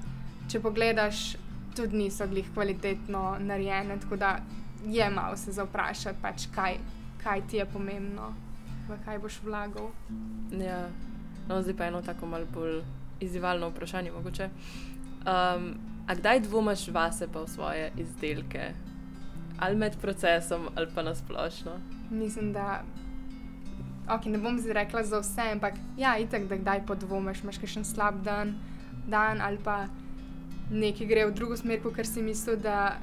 če 0.49 0.61
pogledaš, 0.63 1.33
tudi 1.75 2.05
niso 2.05 2.27
glih 2.31 2.47
kvalitetno 2.55 3.39
narejene. 3.43 3.99
Tako 4.03 4.17
da 4.17 4.39
je 4.87 5.11
malo 5.11 5.37
se 5.37 5.53
za 5.53 5.67
vprašati, 5.67 6.23
pač, 6.23 6.47
kaj, 6.55 6.79
kaj 7.23 7.43
ti 7.51 7.59
je 7.59 7.67
pomembno, 7.67 8.31
v 8.89 8.99
kaj 9.05 9.19
boš 9.19 9.41
vlagal. 9.45 9.91
Ja, 10.53 10.89
no, 11.49 11.63
zdaj 11.63 11.77
pa 11.77 11.89
eno 11.89 12.03
tako 12.03 12.27
malo 12.27 12.47
bolj 12.55 12.83
izzivalno 13.21 13.69
vprašanje. 13.69 14.13
Mogoče. 14.13 14.49
Um, 15.29 15.75
a 16.07 16.15
kdaj 16.15 16.41
dvomiš 16.41 16.89
vase 16.89 17.29
pa 17.33 17.43
v 17.43 17.49
svoje 17.49 17.91
izdelke? 17.97 18.73
Ali 19.59 19.77
med 19.77 19.97
procesom, 20.01 20.69
ali 20.77 20.87
pa 20.95 21.03
nasplošno? 21.03 21.73
Mislim, 22.11 22.53
da. 22.53 22.83
Ok, 24.09 24.25
ne 24.25 24.39
bom 24.39 24.59
zdaj 24.59 24.73
rekla 24.73 25.03
za 25.05 25.21
vse, 25.21 25.51
ampak 25.53 25.75
ja, 25.99 26.17
itek, 26.19 26.49
da 26.49 26.57
kdaj 26.57 26.87
podvomiš, 26.87 27.43
imaš 27.43 27.59
kakšen 27.59 27.85
slab 27.85 28.23
dan, 28.25 28.55
dan 29.07 29.43
ali 29.45 29.59
pa 29.65 29.87
nekaj 30.71 31.07
gre 31.07 31.27
v 31.27 31.35
drugo 31.35 31.57
smer, 31.57 31.83
kot 31.83 32.07
si 32.07 32.23
mislil, 32.23 32.57
da 32.57 32.97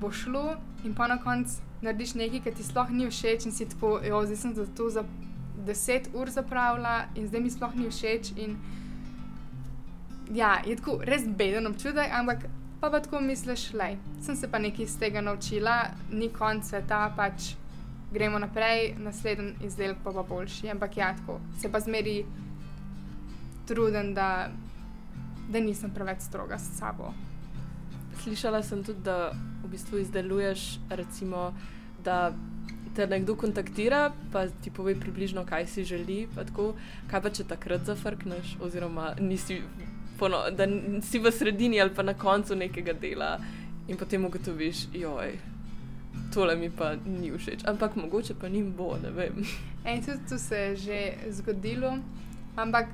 bo 0.00 0.10
šlo, 0.10 0.56
in 0.84 0.94
pa 0.94 1.06
na 1.06 1.18
koncu 1.22 1.62
narediš 1.82 2.14
nekaj, 2.14 2.42
kar 2.44 2.54
ti 2.54 2.66
sploh 2.66 2.90
ni 2.90 3.06
všeč, 3.06 3.46
in 3.46 3.54
si 3.54 3.68
tako, 3.68 3.98
jo, 4.02 4.24
zdaj 4.26 4.36
sem 4.36 4.54
za 4.54 4.66
to 4.74 4.90
10 5.68 6.10
ur 6.14 6.30
zapravila, 6.30 7.04
in 7.14 7.28
zdaj 7.28 7.44
mi 7.44 7.50
sploh 7.52 7.74
ni 7.76 7.90
všeč. 7.90 8.32
In 8.36 8.56
ja, 10.34 10.58
je 10.66 10.76
tako 10.76 10.98
res 11.04 11.26
beden 11.28 11.68
občutek, 11.70 12.10
ampak 12.12 12.48
pa, 12.80 12.90
pa 12.90 13.00
tako 13.00 13.20
misliš, 13.20 13.72
le, 13.72 13.96
sem 14.22 14.36
se 14.36 14.50
pa 14.50 14.58
nekaj 14.58 14.84
iz 14.84 14.98
tega 14.98 15.20
naučila, 15.20 15.80
ni 16.10 16.30
konc 16.32 16.64
sveta, 16.64 17.08
pač 17.16 17.54
gremo 18.12 18.38
naprej, 18.38 18.94
naslednji 18.98 19.66
izdelek 19.66 19.98
pa 20.04 20.12
bo 20.12 20.24
boljši. 20.28 20.70
Ampak 20.70 20.96
ja, 20.96 21.14
tako 21.16 21.40
se 21.60 21.72
pa 21.72 21.80
zmeri 21.80 22.24
truden, 23.68 24.14
da, 24.14 24.48
da 25.48 25.60
nisem 25.60 25.90
preveč 25.94 26.24
stroga 26.24 26.58
s 26.58 26.78
sabo. 26.78 27.12
Slišala 28.22 28.62
sem 28.62 28.82
tudi, 28.84 29.04
da 29.04 29.32
v 29.64 29.68
bistvu 29.70 29.98
izdeluješ, 29.98 30.78
recimo, 30.90 31.52
da 32.04 32.32
te 32.98 33.06
nekdo 33.06 33.36
kontaktira, 33.38 34.10
pa 34.32 34.48
ti 34.62 34.70
pove 34.74 34.96
približno, 35.00 35.44
kaj 35.46 35.66
si 35.66 35.84
želi. 35.84 36.26
pa 36.34 36.44
Tako, 36.44 36.72
kaj 37.10 37.22
pa 37.22 37.30
če 37.30 37.44
takrat 37.46 37.86
zafrkneš, 37.86 38.56
oziroma 38.60 39.12
nisi, 39.20 39.60
pono, 40.18 40.42
da 40.50 40.66
si 41.06 41.22
v 41.22 41.30
sredini 41.30 41.78
ali 41.80 41.94
pa 41.94 42.02
na 42.02 42.16
koncu 42.18 42.58
nekega 42.58 42.96
dela 42.98 43.36
in 43.88 43.96
potem 43.96 44.26
ugotoviš, 44.26 44.88
joj. 44.98 45.38
Tole 46.34 46.56
mi 46.58 46.70
pa 46.74 46.96
ni 47.06 47.30
všeč, 47.30 47.62
ampak 47.70 47.94
mogoče 47.96 48.34
pa 48.34 48.48
njim 48.50 48.72
bo, 48.76 48.96
ne 49.02 49.14
vem. 49.14 49.44
In 49.86 50.02
tudi 50.02 50.26
to 50.28 50.38
se 50.38 50.56
je 50.56 50.76
že 50.76 50.98
zgodilo, 51.38 51.94
ampak 52.56 52.90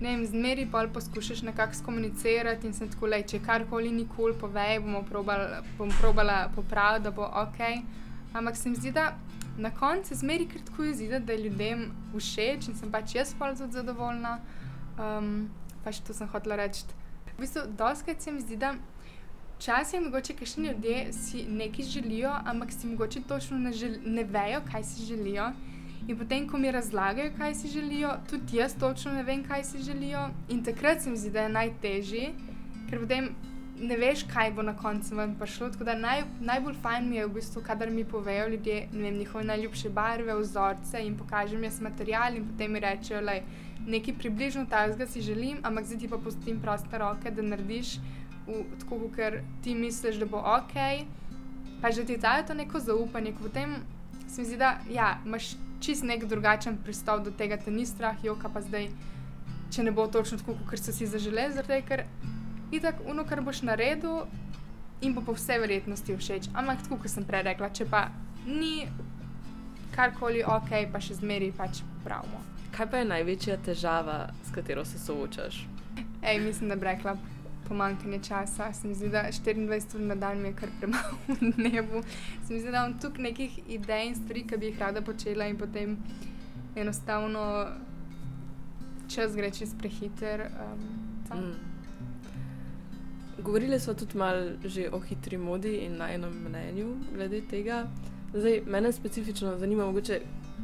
ne 0.00 0.14
vem, 0.14 0.26
zmeri 0.26 0.68
pa 0.72 0.86
poskušaš 0.94 1.42
nekako 1.42 1.74
skomunicirati 1.74 2.66
in 2.66 2.74
se 2.74 2.86
tako 2.86 3.10
le, 3.10 3.22
če 3.22 3.42
karkoli 3.42 3.90
nikoli 3.92 4.38
povej, 4.38 4.78
bomo 4.80 5.02
probala, 5.02 5.64
bom 5.78 5.90
probala 6.00 6.44
popraviti, 6.54 7.04
da 7.04 7.10
bo 7.10 7.26
ok. 7.26 7.58
Ampak 8.32 8.56
se 8.56 8.68
mi 8.68 8.76
zdi, 8.76 8.92
da 8.92 9.14
na 9.58 9.70
koncu 9.70 10.14
zmeri 10.14 10.46
kar 10.48 10.60
tako 10.66 10.84
izide, 10.84 11.20
da 11.20 11.32
je 11.32 11.48
ljudem 11.48 11.88
všeč 12.14 12.68
in 12.68 12.76
sem 12.76 12.92
pač 12.92 13.14
jaz 13.14 13.34
pa 13.38 13.54
tudi 13.54 13.72
zadovoljna. 13.72 14.38
Um, 14.98 15.48
pač 15.84 16.00
to 16.06 16.14
sem 16.14 16.28
hotela 16.28 16.56
reči. 16.56 16.84
V 17.36 17.40
bistvu, 17.40 17.66
doskrat 17.78 18.22
se 18.22 18.32
mi 18.32 18.40
zdi, 18.40 18.56
da 18.56 18.74
Včasih 19.58 20.00
mogoče 20.00 20.34
kakšni 20.38 20.68
ljudje 20.68 21.12
si 21.12 21.42
nekaj 21.42 21.84
želijo, 21.84 22.30
ampak 22.46 22.72
si 22.72 22.86
mogoče 22.86 23.20
točno 23.28 23.58
ne, 23.58 23.72
žel, 23.72 23.96
ne 24.04 24.24
vejo, 24.24 24.60
kaj 24.72 24.84
si 24.84 25.06
želijo. 25.06 25.48
In 26.08 26.18
potem, 26.18 26.46
ko 26.48 26.58
mi 26.58 26.70
razlagajo, 26.70 27.32
kaj 27.38 27.54
si 27.54 27.68
želijo, 27.68 28.12
tudi 28.30 28.56
jaz 28.56 28.76
točno 28.78 29.12
ne 29.12 29.22
vem, 29.22 29.42
kaj 29.44 29.64
si 29.64 29.82
želijo. 29.82 30.28
In 30.48 30.62
takrat 30.64 31.02
se 31.02 31.10
mi 31.10 31.16
zdi, 31.16 31.30
da 31.30 31.42
je 31.42 31.48
najtežje, 31.48 32.30
ker 32.90 33.00
potem 33.00 33.28
ne 33.80 33.96
veš, 33.96 34.24
kaj 34.32 34.50
bo 34.56 34.62
na 34.62 34.74
koncu 34.76 35.16
ven 35.16 35.34
prišlo. 35.38 35.70
Tako 35.74 35.84
da 35.84 35.94
naj, 35.94 36.22
najbolj 36.40 36.74
fajn 36.82 37.08
mi 37.08 37.16
je 37.16 37.26
v 37.26 37.34
bistvu, 37.34 37.62
kadar 37.66 37.90
mi 37.90 38.04
povejo 38.04 38.48
ljudje 38.48 38.88
vem, 38.92 39.18
njihove 39.18 39.44
najljubše 39.44 39.90
barve, 39.90 40.34
vzorce 40.40 41.02
in 41.06 41.18
pokažem 41.18 41.64
jaz 41.64 41.80
material 41.80 42.36
in 42.36 42.46
potem 42.48 42.72
mi 42.72 42.80
rečejo, 42.80 43.22
da 43.22 43.38
nekaj 43.86 44.14
približno 44.18 44.66
takega 44.70 45.06
si 45.06 45.22
želim, 45.22 45.58
ampak 45.62 45.84
zdaj 45.84 45.98
ti 45.98 46.08
pa 46.08 46.18
pustim 46.18 46.60
proste 46.60 46.98
roke, 46.98 47.30
da 47.30 47.42
narediš 47.42 47.98
v, 48.46 48.64
tako, 48.80 48.98
ker 49.16 49.40
ti 49.62 49.74
misliš, 49.74 50.18
da 50.20 50.26
bo 50.26 50.42
ok, 50.42 50.74
pa 51.82 51.90
že 51.90 52.04
ti 52.04 52.16
dajo 52.16 52.46
to 52.46 52.54
neko 52.54 52.80
zaupanje, 52.80 53.32
potem 53.42 53.76
se 54.28 54.40
mi 54.40 54.46
zdi, 54.46 54.56
da 54.56 54.78
ja, 54.90 55.18
imaš 55.26 55.54
čist 55.80 56.04
nek 56.04 56.24
drugačen 56.24 56.78
pristop 56.84 57.24
do 57.24 57.30
tega, 57.30 57.56
te 57.56 57.70
ni 57.70 57.86
strah, 57.86 58.18
joka 58.24 58.48
pa 58.48 58.60
zdaj, 58.60 58.90
če 59.70 59.82
ne 59.82 59.92
bo 59.92 60.06
točno 60.06 60.38
tako, 60.38 60.56
kot 60.68 60.82
so 60.82 60.92
si 60.92 61.06
zaželeli, 61.06 61.54
zaradi 61.54 61.78
tega, 61.78 61.86
ker 61.88 62.36
itak 62.72 63.00
uno, 63.06 63.24
kar 63.24 63.40
boš 63.44 63.62
naredil, 63.62 64.26
in 65.00 65.14
bo 65.14 65.22
po 65.22 65.32
vsej 65.32 65.60
verjetnosti 65.62 66.16
všeč. 66.16 66.50
Ampak 66.54 66.82
tako, 66.82 66.98
kot 67.02 67.12
sem 67.12 67.26
prej 67.26 67.46
rekla, 67.46 67.70
če 67.70 67.86
pa 67.86 68.08
ni 68.46 68.88
karkoli 69.94 70.42
ok, 70.46 70.90
pa 70.92 71.00
še 71.02 71.18
zmeri 71.20 71.50
pač 71.54 71.82
pravimo. 72.04 72.42
Kaj 72.74 72.90
pa 72.90 73.02
je 73.02 73.10
največja 73.10 73.58
težava, 73.64 74.28
s 74.46 74.54
katero 74.54 74.84
se 74.86 74.98
soočaš? 74.98 75.64
Ej, 76.22 76.40
mislim, 76.42 76.70
da 76.70 76.76
bi 76.76 76.86
rekla 76.90 77.16
pomankanje 77.68 78.20
časa. 78.28 78.72
Se 78.72 78.88
mi 78.88 78.94
zdi, 78.94 79.10
da 79.12 79.26
24 79.30 79.98
ur 79.98 80.04
na 80.10 80.14
dan 80.14 80.42
mi 80.42 80.50
je 80.50 80.58
kar 80.60 80.72
premalo 80.80 81.18
v 81.28 81.52
dnevu. 81.56 82.02
Se 82.46 82.54
mi 82.54 82.60
zdi, 82.60 82.70
da 82.70 82.84
imam 82.84 82.98
tukaj 82.98 83.30
nekih 83.30 83.58
idej 83.68 84.10
in 84.10 84.18
stvari, 84.18 84.46
ki 84.46 84.58
bi 84.58 84.72
jih 84.72 84.82
rada 84.82 85.02
počela, 85.02 85.46
in 85.46 85.58
potem 85.58 85.96
enostavno 86.76 87.44
čas 89.08 89.34
gre 89.36 89.50
čez 89.50 89.74
prehiter. 89.78 90.48
Um, 90.58 90.86
tako. 91.28 91.42
Mm. 91.42 91.67
Govorili 93.42 93.80
smo 93.80 93.94
tudi 93.94 94.18
malo 94.18 94.50
že 94.64 94.88
o 94.92 95.00
hitri 95.00 95.38
modi 95.38 95.76
in 95.76 95.96
na 95.96 96.10
enem 96.12 96.32
mnenju 96.48 96.96
glede 97.14 97.40
tega. 97.40 97.86
Zdaj, 98.34 98.62
mene 98.66 98.92
specifično 98.92 99.58
zanima, 99.58 99.86
mogoče, 99.86 100.20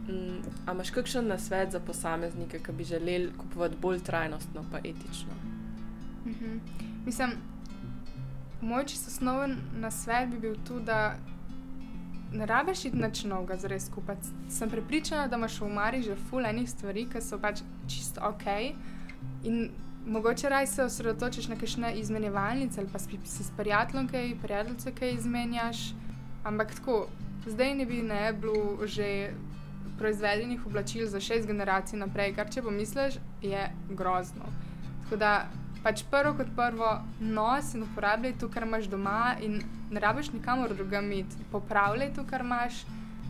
mm, 0.08 0.42
a 0.66 0.72
imaš 0.72 0.90
kakšen 0.90 1.26
nasvet 1.26 1.72
za 1.72 1.80
posameznike, 1.80 2.58
ki 2.58 2.72
bi 2.72 2.84
želeli 2.84 3.32
kupovati 3.38 3.76
bolj 3.80 4.00
trajnostno, 4.00 4.64
pa 4.72 4.78
etično? 4.78 5.34
Mhm. 6.26 6.58
Mislim, 7.06 7.30
moj 8.60 8.84
čisto 8.86 9.08
osnoven 9.08 9.56
nasvet 9.80 10.28
bi 10.28 10.38
bil 10.38 10.56
tu, 10.66 10.80
da 10.80 11.16
ne 12.32 12.46
rabiš 12.46 12.84
iti 12.84 12.96
nič 12.96 13.24
novega 13.24 13.56
za 13.56 13.68
res 13.68 13.88
kupiti. 13.94 14.28
Sem 14.50 14.70
prepričana, 14.70 15.28
da 15.28 15.36
imaš 15.36 15.60
v 15.60 15.68
Mari 15.68 16.02
že 16.02 16.16
ful 16.30 16.46
enih 16.46 16.70
stvari, 16.70 17.06
ki 17.12 17.20
so 17.20 17.38
pač 17.38 17.62
čisto 17.88 18.20
ok. 18.20 18.46
In 19.44 19.70
mogoče 20.06 20.48
raj 20.48 20.66
se 20.66 20.84
osredotočiš 20.84 21.48
na 21.48 21.56
kakšne 21.56 21.94
izmenjevalnice 21.96 22.80
ali 22.80 22.88
pa 22.92 22.98
si, 22.98 23.18
si 23.24 23.44
s 23.44 23.50
prijateljem 23.56 24.08
kaj, 24.08 24.34
prijateljice 24.42 24.92
kaj 24.94 25.14
izmenjaš. 25.14 25.94
Ampak 26.44 26.74
tako, 26.74 27.06
zdaj 27.46 27.74
ne 27.74 27.86
bi 27.86 28.02
ne 28.02 28.32
bilo 28.32 28.86
že 28.86 29.32
proizvedenih 29.98 30.66
oblačil 30.66 31.06
za 31.06 31.20
šest 31.20 31.46
generacij 31.46 31.98
naprej, 31.98 32.34
kar 32.34 32.50
če 32.50 32.62
pomisliš, 32.62 33.14
je 33.42 33.68
grozno. 33.90 34.50
Tako 35.04 35.16
da 35.16 35.48
pač 35.84 36.02
prvo 36.10 36.32
kot 36.38 36.50
prvo 36.56 36.90
nos 37.20 37.74
in 37.74 37.82
uporabljaj 37.82 38.38
to, 38.40 38.48
kar 38.48 38.66
imaš 38.66 38.88
doma, 38.90 39.36
in 39.40 39.60
ne 39.90 40.00
rabiš 40.00 40.32
nikamor 40.32 40.74
drugam 40.74 41.12
iti. 41.12 41.46
Popravljaj 41.52 42.14
to, 42.14 42.24
kar 42.30 42.40
imaš. 42.40 42.84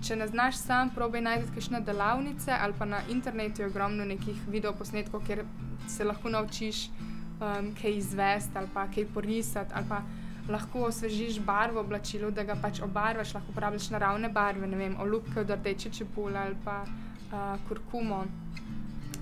Če 0.04 0.16
ne 0.20 0.26
znaš 0.28 0.58
sam, 0.60 0.90
probaj 0.92 1.22
najti 1.24 1.54
kakšne 1.54 1.80
delavnice 1.80 2.52
ali 2.52 2.74
pa 2.78 2.84
na 2.84 2.98
internetu 3.08 3.62
je 3.62 3.68
ogromno 3.70 4.04
nekih 4.04 4.42
videoposnetkov, 4.52 5.22
kjer 5.24 5.44
se 5.88 6.04
lahko 6.04 6.28
naučiš 6.28 6.88
um, 6.88 7.70
kaj 7.80 7.96
izvesti 7.96 8.58
ali 8.60 8.68
pa 8.74 8.84
kaj 8.94 9.06
porisati. 9.14 9.72
Ali 9.74 9.88
pa 9.88 10.02
lahko 10.48 10.84
osvežiš 10.90 11.40
barvo 11.40 11.80
oblačila, 11.80 12.30
da 12.30 12.44
ga 12.44 12.56
pač 12.60 12.82
obarvaš, 12.84 13.32
lahko 13.34 13.52
uporabljaš 13.54 13.90
naravne 13.96 14.28
barve, 14.28 14.66
ne 14.66 14.76
vem, 14.76 14.96
olupke 15.00 15.40
od 15.40 15.50
rdeče 15.50 15.90
čebule 15.90 16.38
ali 16.38 16.56
pa 16.64 16.82
uh, 16.84 17.54
kurkumo. 17.68 18.24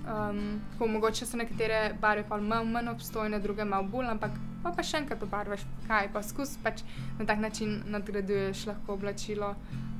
Um, 0.03 0.59
tako, 0.71 0.87
mogoče 0.97 1.25
so 1.25 1.39
nekatere 1.39 1.93
barve 2.01 2.27
pa 2.27 2.37
malo 2.37 2.65
manj 2.65 2.91
obstojne, 2.91 3.39
druge 3.39 3.63
malo 3.65 3.87
bolj, 3.87 4.11
ampak 4.17 4.35
pa, 4.63 4.71
pa 4.71 4.83
še 4.85 5.03
enkrat 5.03 5.23
obarvaš, 5.25 5.65
kaj 5.87 6.09
pa 6.13 6.23
skus 6.23 6.55
pač 6.63 6.83
na 7.19 7.27
tak 7.29 7.41
način 7.43 7.81
nadgraduješ 7.91 8.65
lahko 8.71 8.95
oblačilo. 8.97 9.53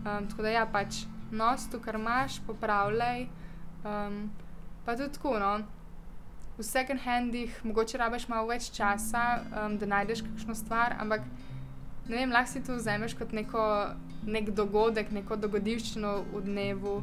Um, 0.04 0.28
tako 0.32 0.48
da 0.48 0.56
ja, 0.56 0.66
pač 0.66 1.04
nos 1.32 1.68
tu, 1.70 1.80
kar 1.84 2.00
imaš, 2.00 2.40
popravljaj. 2.48 3.28
Um, 3.84 4.30
pa 4.86 4.96
tudi 4.96 5.14
tako, 5.18 5.38
no. 5.40 5.56
V 6.58 6.64
second 6.64 7.02
handih 7.02 7.56
mogoče 7.66 7.98
rabiš 7.98 8.28
malo 8.30 8.48
več 8.52 8.70
časa, 8.76 9.42
um, 9.64 9.78
da 9.82 9.90
najdeš 9.90 10.22
kakšno 10.28 10.56
stvar, 10.56 10.96
ampak 11.02 11.26
ne 12.08 12.18
vem, 12.20 12.32
lahko 12.32 12.52
si 12.52 12.64
to 12.64 12.78
vzameš 12.78 13.16
kot 13.18 13.34
neko, 13.34 13.66
nek 14.28 14.52
dogodek, 14.56 15.12
neko 15.12 15.40
dogodivščino 15.40 16.16
v 16.34 16.44
dnevu. 16.46 16.96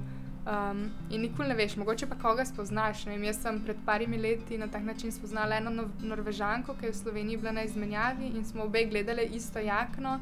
Um, 0.46 0.90
in 1.10 1.20
nikoli 1.20 1.48
ne 1.48 1.54
veš, 1.54 1.74
mogoče 1.76 2.06
pa 2.08 2.16
koga 2.16 2.44
spoznaš. 2.48 3.04
Vem, 3.06 3.24
jaz 3.28 3.42
sem 3.42 3.58
pred 3.60 3.76
parimi 3.86 4.16
leti 4.18 4.58
na 4.58 4.70
tak 4.72 4.82
način 4.82 5.12
spoznala 5.12 5.56
eno 5.56 5.70
no 5.70 5.84
Norvežanko, 6.00 6.74
ki 6.80 6.86
je 6.86 6.92
v 6.92 6.96
Sloveniji 6.96 7.36
bila 7.36 7.52
na 7.52 7.64
izmenjavi 7.68 8.30
in 8.34 8.44
smo 8.44 8.64
obe 8.64 8.84
gledali 8.84 9.28
isto 9.36 9.58
jakno. 9.58 10.18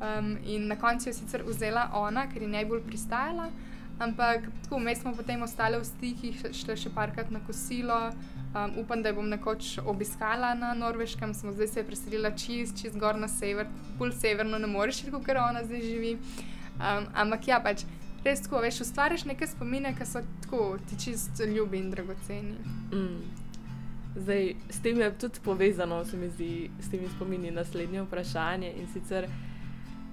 Um, 0.00 0.36
in 0.44 0.68
na 0.68 0.76
koncu 0.76 1.08
je 1.08 1.14
sicer 1.14 1.42
vzela 1.46 1.88
ona, 1.94 2.26
ker 2.28 2.42
je 2.42 2.48
najbolj 2.48 2.82
pristajala, 2.86 3.48
ampak 3.98 4.44
tako 4.62 4.82
vmes 4.82 5.00
smo 5.00 5.14
potem 5.16 5.42
ostali 5.42 5.80
v 5.80 5.84
stikih, 5.84 6.44
šli 6.52 6.76
še 6.76 6.92
parkrat 6.94 7.30
na 7.30 7.40
kosilo. 7.46 8.10
Um, 8.54 8.78
upam, 8.84 9.02
da 9.02 9.08
jo 9.08 9.22
bom 9.22 9.28
nekoč 9.28 9.78
obiskala 9.86 10.54
na 10.54 10.74
Norveškem, 10.74 11.34
smo 11.34 11.52
zdaj 11.52 11.68
se 11.68 11.86
preselila 11.88 12.30
čist, 12.36 12.76
čist 12.82 12.98
gor 13.00 13.16
na 13.16 13.28
sever, 13.28 13.66
pol 13.98 14.12
severno, 14.12 14.58
ne 14.58 14.68
moreš, 14.68 15.06
ker 15.26 15.40
ona 15.40 15.64
zdaj 15.64 15.82
živi. 15.82 16.18
Um, 16.74 17.08
ampak 17.14 17.48
ja, 17.48 17.62
pač 17.64 17.86
res 18.24 18.42
tako, 18.44 18.60
veš, 18.64 18.80
ustvariš 18.86 19.24
neke 19.28 19.46
spomine, 19.46 19.94
ki 19.98 20.06
so 20.06 20.22
tako 20.42 20.76
ti 20.88 20.98
čisto 21.04 21.44
ljubi 21.44 21.78
in 21.78 21.90
dragoceni. 21.90 22.56
Mm. 22.92 23.44
Zdaj, 24.16 24.54
s 24.70 24.80
tem 24.82 25.00
je 25.00 25.10
tudi 25.18 25.40
povezano, 25.44 26.04
se 26.04 26.16
mi 26.16 26.28
zdi, 26.30 26.70
s 26.80 26.90
temi 26.90 27.08
spomini 27.16 27.50
naslednje 27.50 28.02
vprašanje. 28.02 28.72
In 28.80 28.86
sicer, 28.92 29.28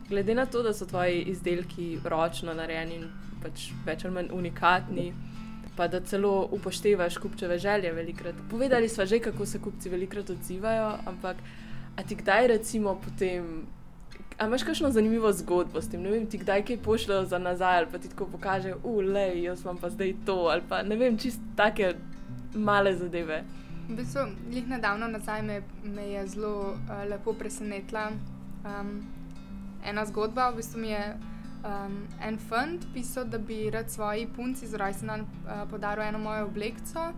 glede 0.10 0.36
na 0.36 0.46
to, 0.46 0.64
da 0.64 0.74
so 0.74 0.86
tvoji 0.86 1.22
izdelki 1.32 2.00
ročno 2.04 2.54
narejeni 2.54 2.96
in 2.96 3.10
pač 3.42 3.70
več 3.86 4.06
ali 4.06 4.14
manj 4.14 4.32
unikatni, 4.34 5.12
pa 5.78 5.88
da 5.88 6.02
celo 6.06 6.50
upoštevaš 6.52 7.18
kupčeve 7.18 7.58
želje, 7.60 7.94
velikrat. 7.94 8.36
Povedali 8.50 8.90
smo 8.90 9.06
že, 9.06 9.20
kako 9.20 9.46
se 9.46 9.62
kupci 9.62 9.90
velikrat 9.90 10.30
odzivajo, 10.30 10.98
ampak 11.06 11.38
a 11.96 12.04
ti 12.04 12.16
kdaj 12.16 12.48
recimo 12.48 12.96
potem 12.96 13.66
A 14.42 14.46
imaš 14.48 14.64
kakšno 14.64 14.90
zanimivo 14.90 15.30
zgodbo 15.32 15.82
s 15.82 15.90
tem? 15.90 16.02
Ne 16.02 16.10
vem, 16.10 16.24
ti 16.26 16.40
kdaj 16.42 16.64
kaj 16.66 16.78
pošljajo 16.82 17.26
za 17.30 17.38
nazaj 17.38 17.78
ali 17.78 17.88
pa 17.92 17.98
ti 18.02 18.10
tako 18.10 18.26
pokaže, 18.26 18.74
ulej, 18.84 19.44
jaz 19.44 19.62
imam 19.62 19.78
pa 19.78 19.90
zdaj 19.90 20.16
to 20.26 20.34
ali 20.50 20.64
pa 20.70 20.82
ne 20.82 20.96
vem, 20.98 21.18
čist 21.18 21.40
take 21.56 21.94
male 22.54 22.96
zadeve. 22.98 23.44
V 23.90 24.00
bistvu, 24.00 24.26
jih 24.50 24.68
nedavno 24.68 25.08
nazaj 25.08 25.42
me, 25.46 25.62
me 25.84 26.08
je 26.10 26.26
zelo 26.28 26.74
uh, 26.74 27.06
lepo 27.10 27.34
presenetila 27.34 28.10
um, 28.10 28.92
ena 29.86 30.06
zgodba. 30.06 30.50
V 30.50 30.56
bistvu 30.56 30.82
mi 30.82 30.90
je 30.90 31.06
um, 31.14 32.02
en 32.26 32.42
fant 32.50 32.90
pisal, 32.94 33.30
da 33.30 33.38
bi 33.38 33.70
rad 33.70 33.94
svoji 33.94 34.28
punci 34.36 34.68
z 34.68 34.78
rojstvenom 34.78 35.22
uh, 35.22 35.70
podaril 35.70 36.04
eno 36.04 36.20
mojo 36.20 36.50
oblekco. 36.50 37.12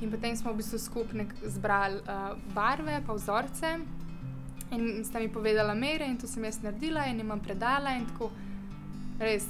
In 0.00 0.14
potem 0.14 0.36
smo 0.36 0.52
v 0.52 0.62
bistvu 0.62 0.78
skupaj 0.78 1.26
zbrali 1.42 1.98
uh, 2.06 2.36
barve, 2.54 3.02
pa 3.06 3.18
vzorce. 3.18 3.78
In 4.70 5.04
sta 5.04 5.18
mi 5.18 5.28
povedala 5.28 5.74
mere, 5.74 6.04
in 6.04 6.18
to 6.18 6.26
sem 6.26 6.44
jaz 6.44 6.60
naredila, 6.62 7.06
in 7.08 7.18
jim 7.18 7.40
predala. 7.40 7.94
In 7.96 8.04
tako, 8.06 8.30
res, 9.18 9.46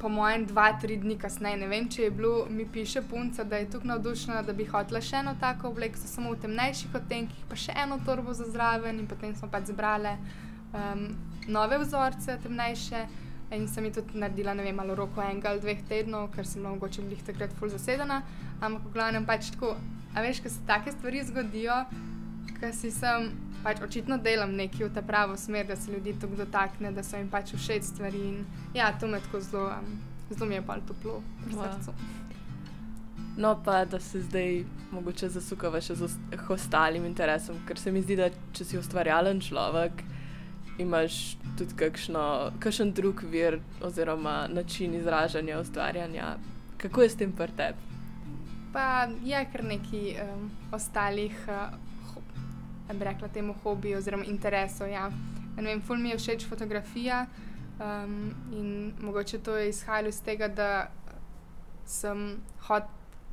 po 0.00 0.08
mojem, 0.08 0.46
dva, 0.46 0.72
tri 0.80 0.96
dni 0.96 1.16
kasneje, 1.18 1.56
ne 1.56 1.68
vem, 1.70 1.86
če 1.88 2.02
je 2.02 2.10
bilo, 2.10 2.46
mi 2.50 2.66
piše 2.66 3.02
punca, 3.06 3.44
da 3.44 3.56
je 3.56 3.70
tukaj 3.70 3.88
navdušena, 3.88 4.42
da 4.42 4.52
bi 4.52 4.66
hotela 4.68 5.00
še 5.00 5.22
eno 5.22 5.36
tako 5.40 5.70
obleko, 5.70 6.00
samo 6.02 6.34
v 6.34 6.40
temnejših 6.42 6.98
odtenkih, 6.98 7.46
pa 7.48 7.56
še 7.56 7.76
eno 7.84 8.00
torbo 8.04 8.34
za 8.36 8.48
zraven, 8.50 9.00
in 9.00 9.06
potem 9.08 9.32
smo 9.34 9.48
pač 9.52 9.70
zbrali 9.70 10.16
um, 10.74 11.06
nove 11.48 11.80
vzorce, 11.84 12.38
temnejše. 12.42 13.06
In 13.54 13.68
sem 13.70 13.84
jih 13.86 13.94
tudi 14.00 14.18
naredila, 14.18 14.56
ne 14.58 14.64
vem, 14.66 14.74
malo 14.74 14.96
roko 14.98 15.22
enega 15.22 15.52
ali 15.52 15.62
dveh 15.62 15.84
tednov, 15.86 16.32
ker 16.34 16.42
sem 16.42 16.64
mogoče 16.66 17.04
bila 17.06 17.22
takrat 17.28 17.52
full 17.54 17.70
zasedena. 17.70 18.24
Ampak, 18.58 18.88
v 18.88 18.94
glavnem, 18.96 19.26
pač 19.28 19.52
tako, 19.54 19.76
a 20.12 20.24
veš, 20.24 20.42
ko 20.42 20.50
se 20.50 20.64
take 20.66 20.90
stvari 20.90 21.22
zgodijo, 21.28 21.76
ker 22.58 22.74
si 22.74 22.90
sem 22.90 23.30
pač 23.66 23.80
očitno 23.82 24.18
delam 24.22 24.52
nekaj 24.54 24.86
v 24.86 24.92
ta 24.94 25.02
pravo 25.02 25.34
smer, 25.36 25.66
da 25.66 25.76
se 25.76 25.90
ljudi 25.90 26.14
tako 26.20 26.38
dotakne, 26.38 26.92
da 26.94 27.02
so 27.02 27.18
jim 27.18 27.26
pač 27.30 27.50
všeč 27.56 27.88
stvari. 27.88 28.20
In, 28.28 28.44
ja, 28.74 28.92
to 28.94 29.08
me 29.10 29.18
tako 29.24 29.40
zelo, 29.42 29.72
um, 29.74 29.96
zelo 30.30 30.46
mi 30.46 30.54
je 30.54 30.62
pa 30.62 30.76
toplo 30.86 31.18
v 31.46 31.56
srcu. 31.56 31.94
No, 33.36 33.56
pa 33.64 33.84
da 33.84 33.98
se 34.00 34.22
zdaj 34.22 34.62
mogoče 34.94 35.28
zasukava 35.34 35.80
še 35.82 35.96
z 35.98 36.06
ostalim 36.48 37.04
interesom, 37.08 37.58
ker 37.66 37.78
se 37.78 37.90
mi 37.92 38.04
zdi, 38.04 38.16
da 38.16 38.30
če 38.54 38.64
si 38.64 38.78
ustvarjalen 38.78 39.42
človek, 39.42 40.04
imaš 40.78 41.34
tudi 41.58 41.74
kakšno, 41.76 42.22
kakšen 42.62 42.94
drug 42.94 43.24
vir 43.32 43.58
oziroma 43.84 44.46
način 44.52 44.94
izražanja, 44.94 45.58
ustvarjanja. 45.60 46.36
Kako 46.78 47.02
je 47.02 47.10
s 47.10 47.18
tem 47.18 47.34
prtep? 47.34 47.82
Pa 48.72 49.08
je 49.24 49.42
kar 49.52 49.66
nekaj 49.66 50.08
um, 50.22 50.48
ostalih 50.76 51.36
uh, 51.50 51.74
bi 52.92 53.04
rekla 53.04 53.28
temu 53.28 53.54
hobiju 53.62 53.98
oziroma 53.98 54.24
interesu. 54.24 54.84
Ja. 54.84 55.10
Vem, 55.56 55.80
ful 55.80 55.96
mi 55.96 56.10
je 56.10 56.18
všeč 56.18 56.46
fotografija 56.48 57.26
um, 57.80 58.34
in 58.52 58.92
mogoče 59.00 59.38
to 59.38 59.56
je 59.56 59.68
izhajalo 59.68 60.08
iz 60.08 60.20
tega, 60.22 60.48
da 60.48 60.90
sem 61.86 62.36
hot, 62.66 62.84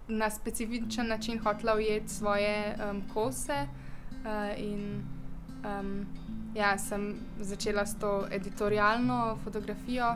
na 0.08 0.30
specifičen 0.30 1.08
način 1.08 1.40
hotela 1.40 1.76
ujeti 1.76 2.10
svoje 2.10 2.76
um, 2.76 3.02
kose 3.14 3.66
uh, 3.66 4.60
in 4.60 5.04
um, 5.66 6.06
ja, 6.56 6.78
sem 6.78 7.16
začela 7.40 7.86
s 7.86 8.00
to 8.00 8.28
editorialno 8.32 9.38
fotografijo. 9.44 10.16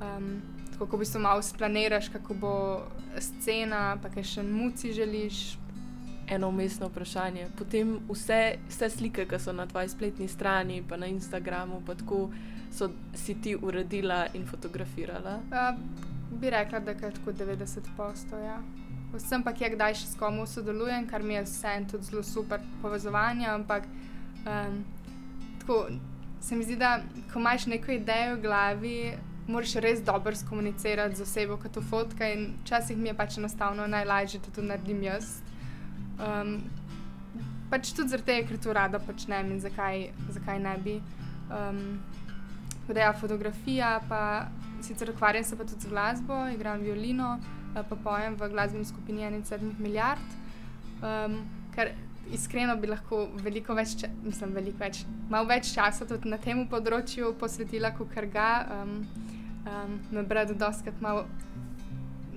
Um, 0.00 0.42
Tako, 0.72 0.86
ko 0.86 0.96
bi 0.96 1.04
se 1.04 1.18
malo 1.18 1.42
splaniraš, 1.42 2.08
kako 2.08 2.34
bo 2.34 2.82
scena, 3.20 3.96
pa 4.02 4.08
kaj 4.08 4.24
še 4.24 4.42
muci 4.42 4.92
želiš, 4.92 5.58
eno 6.28 6.48
umestno 6.48 6.88
vprašanje. 6.88 7.46
Potem 7.58 7.98
vse, 8.08 8.56
vse 8.68 8.90
slike, 8.90 9.26
ki 9.26 9.38
so 9.38 9.52
na 9.52 9.66
tvoji 9.66 9.88
spletni 9.88 10.28
strani, 10.28 10.82
pa 10.88 10.96
na 10.96 11.06
Instagramu, 11.06 11.82
pa 11.86 11.94
tako 11.94 12.30
so 12.72 12.90
si 13.14 13.34
ti 13.34 13.56
uredila 13.56 14.26
in 14.34 14.46
fotografirala. 14.46 15.40
Uh, 15.50 15.78
bi 16.40 16.50
rekla, 16.50 16.80
da 16.80 16.90
je 16.90 17.10
tako 17.10 17.32
90 17.32 17.80
postov. 17.96 18.40
Ja. 18.44 18.62
Vsem 19.12 19.42
pa 19.42 19.52
je 19.60 19.68
kdaj 19.74 19.94
še 19.94 20.06
s 20.06 20.16
komu 20.16 20.46
sodelujem, 20.46 21.06
kar 21.08 21.22
mi 21.22 21.34
je 21.34 21.44
vseeno 21.44 21.90
tudi 21.90 22.08
zelo 22.08 22.22
super 22.22 22.60
povezovanje. 22.82 23.46
Ampak 23.46 23.84
um, 24.46 24.84
tako 25.60 25.86
se 26.40 26.56
mi 26.56 26.64
zdi, 26.64 26.76
da 26.76 27.02
ko 27.32 27.38
imaš 27.38 27.66
neko 27.66 27.92
idejo 27.92 28.36
v 28.36 28.42
glavi. 28.42 28.96
Moraš 29.46 29.74
res 29.82 30.00
dobro 30.06 30.36
skomunicirati 30.36 31.18
z 31.18 31.22
osebo, 31.26 31.56
kot 31.58 31.72
to 31.74 31.82
fotka, 31.82 32.28
včasih 32.62 32.96
mi 32.96 33.10
je 33.10 33.14
pač 33.18 33.38
enostavno 33.38 33.86
najlažje, 33.86 34.40
da 34.40 34.54
to 34.54 34.62
naredim 34.62 35.02
jaz. 35.02 35.40
Um, 36.20 36.56
pač 37.72 37.92
tudi 37.96 38.12
zaradi 38.12 38.28
tega, 38.28 38.48
ker 38.48 38.60
to 38.60 38.74
rada 38.76 39.00
počnem 39.00 39.54
in 39.54 39.60
zakaj, 39.60 40.10
zakaj 40.36 40.60
ne 40.60 40.76
bi. 40.84 40.98
Um, 41.52 42.00
je 42.92 43.12
fotografija, 43.20 44.00
pa 44.08 44.48
sicer 44.82 45.10
ukvarjam 45.10 45.44
se 45.44 45.56
pa 45.56 45.64
tudi 45.64 45.80
z 45.80 45.88
glasbo, 45.88 46.36
igram 46.52 46.80
violino, 46.80 47.38
pa 47.74 47.96
pojem 47.96 48.36
v 48.36 48.48
glasbeni 48.52 48.84
skupini 48.84 49.22
1,7 49.22 49.78
milijard. 49.78 50.34
Um, 51.02 51.38
ker 51.74 51.94
iskreno 52.32 52.76
bi 52.76 52.90
lahko 52.90 53.28
veliko 53.44 53.74
več, 53.74 54.04
mislim, 54.24 54.52
veliko 54.54 54.82
več, 54.82 55.04
malo 55.30 55.48
več 55.48 55.72
časa 55.74 56.06
tudi 56.06 56.28
na 56.28 56.38
tem 56.38 56.66
področju 56.68 57.32
posvetila, 57.40 57.94
kot 57.96 58.12
kar 58.12 58.26
ga. 58.26 58.50
Um, 58.76 58.98
um, 59.66 59.98
me 60.12 60.22
brat 60.28 60.52
doskrat 60.58 61.00
malo 61.00 61.26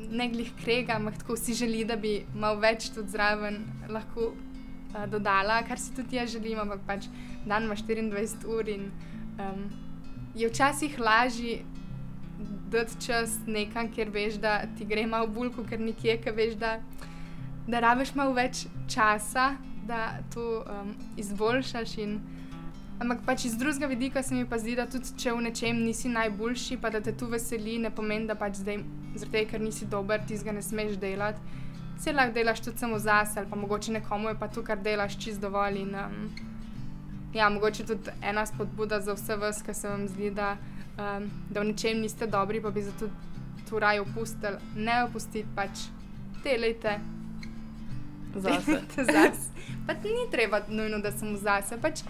ne 0.10 0.28
glih 0.30 0.52
krega, 0.64 0.96
ampak 1.00 1.18
tako 1.22 1.38
si 1.38 1.54
želi, 1.54 1.86
da 1.86 1.96
bi 1.96 2.26
malo 2.36 2.60
več 2.60 2.90
tudi 2.96 3.14
zraven 3.14 3.62
lahko 3.90 4.32
uh, 4.32 5.06
dodala, 5.12 5.62
kar 5.68 5.80
si 5.80 5.94
tudi 5.96 6.20
jaz 6.20 6.34
želim, 6.36 6.60
ampak 6.60 6.84
pač 6.88 7.08
dan 7.46 7.68
ima 7.70 7.76
24 7.76 8.46
ur 8.50 8.70
in 8.70 8.90
um, 9.40 9.66
je 10.36 10.50
včasih 10.50 11.00
lažje 11.00 11.64
dati 12.72 13.06
čas 13.06 13.38
nekam, 13.48 13.92
kjer 13.92 14.10
veš, 14.10 14.40
da 14.42 14.62
ti 14.78 14.86
gre 14.86 15.06
malo 15.08 15.28
bolj, 15.28 15.54
ker 15.70 15.80
nekje, 15.80 16.18
ki 16.24 16.32
veš, 16.36 16.58
da, 16.60 16.80
da 17.68 17.80
rabiš 17.80 18.16
malo 18.16 18.34
več 18.36 18.66
časa, 18.92 19.54
da 19.88 20.18
to 20.34 20.64
um, 20.66 20.96
izboljšaš. 21.18 21.98
In, 22.04 22.18
ampak 23.00 23.26
pač 23.26 23.46
iz 23.46 23.58
drugega 23.58 23.88
vidika 23.88 24.24
se 24.24 24.36
mi 24.36 24.46
pa 24.46 24.58
zdi, 24.58 24.76
da 24.76 24.86
tudi 24.90 25.12
če 25.20 25.34
v 25.36 25.44
nečem 25.50 25.84
nisi 25.84 26.10
najboljši, 26.10 26.78
pa 26.82 26.90
da 26.90 27.02
te 27.02 27.14
tu 27.18 27.28
veseli, 27.32 27.78
ne 27.80 27.92
pomeni, 27.92 28.28
da 28.28 28.36
pač 28.40 28.62
zdaj, 28.62 28.82
zaradi 29.16 29.46
ker 29.52 29.62
nisi 29.62 29.88
dober, 29.92 30.24
ti 30.28 30.38
ga 30.44 30.56
ne 30.56 30.64
smeš 30.64 30.98
delati. 31.02 31.62
Vse 31.96 32.12
lahko 32.12 32.36
delaš 32.36 32.60
tudi 32.60 32.80
samo 32.80 33.00
zase, 33.00 33.40
ali 33.40 33.50
pa 33.50 33.56
mogoče 33.56 33.92
nekomu 33.92 34.30
je 34.30 34.40
pa 34.40 34.48
to, 34.48 34.64
kar 34.64 34.80
delaš, 34.84 35.18
čist 35.20 35.42
dovolj. 35.42 35.80
In, 35.84 35.96
um, 35.96 36.30
ja, 37.34 37.50
mogoče 37.50 37.86
tudi 37.88 38.16
ena 38.22 38.46
spodbuda 38.46 39.00
za 39.02 39.16
vse 39.16 39.36
vas, 39.40 39.62
ki 39.64 39.74
se 39.74 39.90
vam 39.90 40.08
zdi, 40.08 40.32
da, 40.36 40.56
um, 40.98 41.30
da 41.50 41.64
v 41.64 41.72
nečem 41.72 42.02
niste 42.04 42.28
dobri, 42.28 42.62
pa 42.62 42.72
bi 42.72 42.84
zato 42.84 43.10
tu 43.70 43.80
raj 43.80 44.00
opustili. 44.04 44.60
Ne 44.76 45.04
opustiti 45.04 45.48
pač, 45.56 45.88
delajte. 46.44 47.00
Zase. 48.36 48.82
zase. 49.12 49.52
Pa 49.88 49.94
ni 50.04 50.28
treba 50.32 50.62
nujno, 50.68 51.00
da 51.00 51.12
sem 51.12 51.38
zase. 51.38 51.80
Pač 51.82 52.04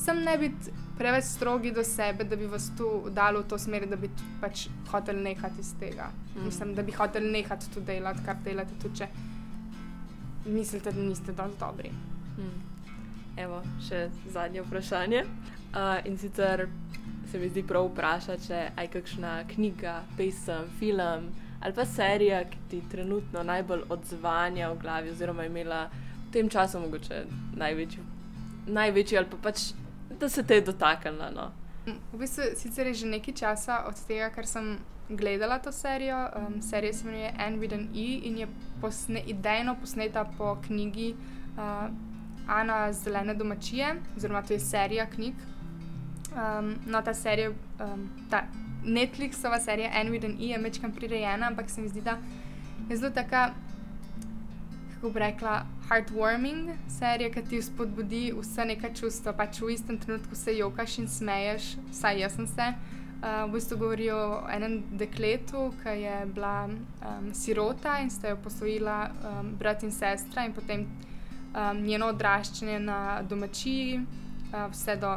sem 0.00 0.22
ne 0.24 0.36
biti 0.38 0.72
preveč 0.98 1.24
strogi 1.24 1.72
do 1.72 1.84
sebe, 1.84 2.24
da 2.24 2.36
bi 2.36 2.46
vas 2.46 2.70
tu 2.76 2.88
dali 3.10 3.38
v 3.38 3.48
to 3.48 3.58
smer, 3.58 3.86
da 3.88 3.96
bi 3.96 4.10
pač 4.40 4.66
hotel 4.90 5.20
nehati 5.22 5.60
iz 5.60 5.74
tega. 5.80 6.10
Mm. 6.34 6.44
Mislim, 6.44 6.74
da 6.74 6.82
bi 6.82 6.92
hotel 6.92 7.30
nehati 7.32 7.70
tu 7.74 7.80
delati, 7.80 8.24
kar 8.26 8.36
delate, 8.44 8.76
tudi 8.82 9.02
če 9.02 9.08
mislite, 10.46 10.92
da 10.92 11.02
niste 11.02 11.32
dovolj 11.32 11.56
dobri. 11.60 11.92
Mm. 12.38 12.60
Evo, 13.40 13.62
še 13.88 14.08
zadnje 14.28 14.64
vprašanje. 14.66 15.24
Uh, 15.70 16.00
in 16.04 16.18
sicer 16.18 16.66
se 17.30 17.38
mi 17.38 17.48
zdi 17.48 17.62
prav 17.62 17.86
vprašati, 17.92 18.48
če 18.48 18.64
je 18.66 18.88
kakšna 18.92 19.36
knjiga, 19.54 20.00
pesem, 20.18 20.68
film 20.80 21.30
ali 21.60 21.74
pa 21.76 21.84
serija, 21.84 22.44
ki 22.48 22.58
ti 22.70 22.78
trenutno 22.90 23.42
najbolj 23.44 23.82
odzvanja 23.92 24.70
v 24.72 24.78
glavi, 24.80 25.10
oziroma 25.12 25.44
imela 25.44 25.82
v 25.92 26.32
tem 26.32 26.48
času 26.48 26.80
mogoče 26.80 27.18
največji, 27.60 28.04
največji 28.66 29.18
ali 29.18 29.28
pa 29.28 29.40
pač, 29.42 29.66
da 30.20 30.28
se 30.28 30.42
te 30.42 30.54
je 30.54 30.60
dotaknila. 30.60 31.30
No. 31.30 31.50
V 32.12 32.18
bistvu 32.18 32.42
sicer 32.56 32.86
je 32.86 32.94
že 32.94 33.06
nekaj 33.06 33.34
časa 33.34 33.84
od 33.88 33.96
tega, 34.06 34.30
ker 34.30 34.46
sem 34.46 34.78
gledala 35.08 35.58
to 35.58 35.72
serijo. 35.72 36.28
Um, 36.36 36.62
serija 36.62 36.92
se 36.92 37.04
imenuje 37.04 37.32
Anne 37.38 37.58
with 37.58 37.74
an 37.74 37.88
E 37.94 38.20
in 38.28 38.38
je 38.38 38.48
posne, 38.80 39.22
idejno 39.26 39.74
posneta 39.80 40.24
po 40.38 40.56
knjigi. 40.66 41.14
Uh, 41.56 41.90
Ana 42.48 42.92
Zelene 42.92 43.34
domačije, 43.34 43.94
oziroma 44.16 44.42
to 44.42 44.52
je 44.52 44.60
serija 44.60 45.06
knjig. 45.06 45.34
Um, 46.30 46.74
no, 46.86 47.02
ta 47.02 47.14
serija, 47.14 47.50
um, 47.50 48.08
ta 48.30 48.44
Netflixova 48.84 49.60
serija 49.60 49.90
Anne 49.94 50.10
with 50.10 50.24
an 50.24 50.36
E 50.40 50.52
je 50.52 50.58
večkrat 50.58 50.94
prirejena, 50.96 51.46
ampak 51.46 51.70
se 51.70 51.80
mi 51.80 51.88
zdi, 51.88 52.00
da 52.00 52.18
je 52.88 52.96
zelo 52.96 53.10
taka, 53.10 53.50
kako 55.00 55.12
bi 55.12 55.18
rekla, 55.18 55.62
heartwarming 55.88 56.70
serija, 56.88 57.30
ki 57.32 57.42
ti 57.48 57.62
spodbudi 57.62 58.34
vse 58.36 58.64
neka 58.68 58.90
čustva. 58.94 59.32
Pač 59.32 59.62
v 59.64 59.70
istem 59.72 59.96
trenutku 59.98 60.36
se 60.36 60.52
jokaš 60.58 60.98
in 61.00 61.08
smeješ, 61.08 61.76
vsaj 61.88 62.20
jaz 62.20 62.36
sem 62.36 62.46
se. 62.46 62.66
Uh, 63.20 63.48
v 63.48 63.54
bistvu 63.54 63.78
govorijo 63.80 64.16
o 64.16 64.42
enem 64.52 64.82
dekletu, 65.00 65.72
ki 65.80 65.96
je 66.02 66.18
bila 66.34 66.68
um, 66.68 67.32
sirota 67.32 67.96
in 68.00 68.10
sta 68.10 68.28
jo 68.28 68.36
posvojila 68.44 68.98
um, 69.08 69.54
brat 69.56 69.82
in 69.82 69.92
sestra, 69.92 70.44
in 70.44 70.52
potem 70.52 70.84
um, 70.84 71.80
njeno 71.80 72.12
odraščanje 72.12 72.78
na 72.80 73.22
domačiji, 73.22 73.98
uh, 74.52 74.68
vse 74.72 74.96
do 75.00 75.16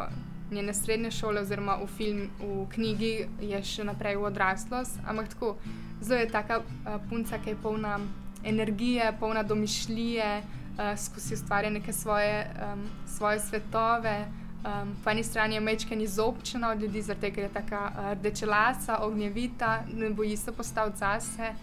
njene 0.51 0.73
srednje 0.73 1.11
šole, 1.11 1.41
oziroma 1.41 1.75
v, 1.83 1.87
film, 1.87 2.29
v 2.39 2.65
knjigi, 2.71 3.13
je 3.51 3.63
še 3.63 3.83
naprej 3.83 4.15
v 4.15 4.31
odraslost. 4.31 4.99
Ampak 5.03 5.35
tako, 5.35 5.57
zelo 5.99 6.23
je 6.23 6.31
taka 6.31 6.63
uh, 6.63 6.99
punca, 7.09 7.39
ki 7.39 7.51
je 7.51 7.63
polna 7.63 7.99
energije, 8.45 9.13
polna 9.19 9.43
domišljije, 9.43 10.41
uh, 10.41 10.99
skozi 10.99 11.33
ustvarja 11.33 11.69
neke 11.69 11.93
svoje, 11.93 12.51
um, 12.73 12.81
svoje 13.07 13.39
svetove. 13.39 14.25
Um, 14.63 14.95
po 15.03 15.09
eni 15.09 15.23
strani 15.23 15.55
je 15.55 15.61
mečken 15.61 16.01
izobčena 16.01 16.69
od 16.71 16.81
ljudi, 16.81 17.01
zato 17.01 17.25
je 17.25 17.49
tako 17.53 17.75
uh, 17.75 18.11
rdečelasa, 18.13 18.97
ognjevita, 19.01 19.83
ne 19.93 20.09
boji 20.09 20.37
se 20.37 20.51
postaviti 20.51 20.97
zase. 20.97 21.53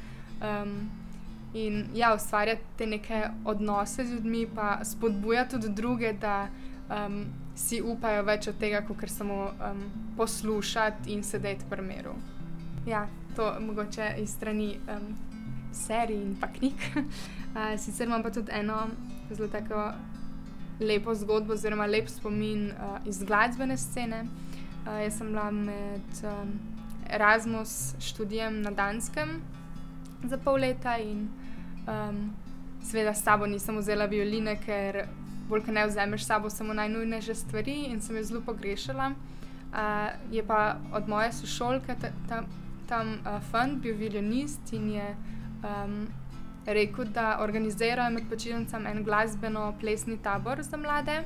Um, 0.41 0.91
in 1.55 1.87
ja, 1.95 2.15
ustvarjati 2.15 2.63
te 2.79 2.87
neke 2.87 3.29
odnose 3.45 4.05
z 4.05 4.13
ljudmi, 4.13 4.47
pa 4.55 4.85
spodbuja 4.85 5.49
tudi 5.49 5.69
druge, 5.69 6.13
da 6.13 6.49
um, 7.07 7.25
si 7.57 7.83
upajo 7.83 8.23
več 8.23 8.49
od 8.49 8.59
tega, 8.59 8.83
kot 8.87 9.09
samo 9.09 9.51
um, 9.51 9.83
poslušati 10.17 11.13
in 11.13 11.23
sedeti 11.23 11.65
pri 11.71 11.83
miru. 11.83 12.15
Ja, 12.87 13.07
to 13.37 13.55
mogoče 13.61 14.15
iz 14.19 14.31
strani 14.31 14.77
um, 14.89 15.15
serij 15.73 16.17
in 16.17 16.37
pa 16.41 16.47
knjig. 16.47 16.87
uh, 16.97 17.75
sicer 17.79 18.07
imam 18.07 18.23
pa 18.23 18.31
tudi 18.31 18.53
eno 18.53 18.89
zelo 19.31 19.49
tako 19.49 19.93
lepo 20.81 21.15
zgodbo, 21.15 21.53
oziroma 21.53 21.87
lep 21.87 22.09
spomin 22.09 22.71
uh, 22.71 22.99
iz 23.07 23.23
glasbene 23.23 23.77
scene. 23.77 24.25
Uh, 24.87 25.03
jaz 25.03 25.19
sem 25.19 25.29
bila 25.29 25.51
med 25.51 26.25
um, 26.25 26.55
Erasmus 27.11 27.95
študijem 28.01 28.63
na 28.63 28.71
Danskem 28.71 29.41
za 30.25 30.37
pol 30.39 30.61
leta 30.61 30.99
in 30.99 31.29
Um, 31.91 32.33
Sveda 32.83 33.15
s 33.15 33.23
sabo 33.23 33.47
nisem 33.47 33.77
vzela 33.77 34.07
violine, 34.07 34.55
ker 34.57 35.05
bolj 35.49 35.67
kot 35.67 35.75
ne 35.75 35.83
vzameš 35.87 36.25
sabo 36.25 36.51
samo 36.51 36.73
najnujnejše 36.73 37.35
stvari 37.35 37.75
in 37.93 38.01
sem 38.01 38.17
jo 38.17 38.23
zelo 38.25 38.41
pogrešala. 38.41 39.11
Uh, 39.71 40.09
je 40.33 40.43
pa 40.47 40.79
od 40.93 41.09
moje 41.09 41.33
sošolke 41.33 41.97
tam, 42.29 42.47
tam 42.89 43.13
uh, 43.21 43.37
fund 43.51 43.83
bil 43.83 43.95
violinist 43.97 44.73
in 44.73 44.89
je 44.91 45.17
um, 45.63 46.09
rekel, 46.67 47.05
da 47.05 47.39
organizirajo 47.41 48.11
med 48.11 48.29
počitnicami 48.31 48.91
en 48.91 49.05
glasbeno-plesni 49.05 50.19
tabor 50.23 50.63
za 50.63 50.77
mlade. 50.77 51.23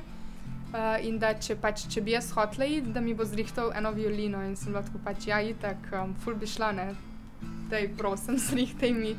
Uh, 0.75 0.97
in 1.07 1.19
da 1.19 1.31
če, 1.39 1.55
pač, 1.61 1.85
če 1.87 2.01
bi 2.03 2.11
jaz 2.15 2.31
hotela 2.35 2.65
iti, 2.67 2.91
da 2.91 2.99
mi 2.99 3.13
bo 3.15 3.23
zrihtal 3.23 3.69
eno 3.77 3.93
violino, 3.95 4.41
in 4.43 4.57
sem 4.59 4.73
lahko 4.75 4.99
pač 5.05 5.29
ja, 5.29 5.37
itak, 5.39 5.87
um, 5.95 6.15
ful 6.19 6.35
bi 6.35 6.49
šla, 6.49 6.73
da 7.69 7.79
ji 7.79 7.91
prosim, 7.95 8.39
zrihtaj 8.49 8.91
mi. 8.95 9.13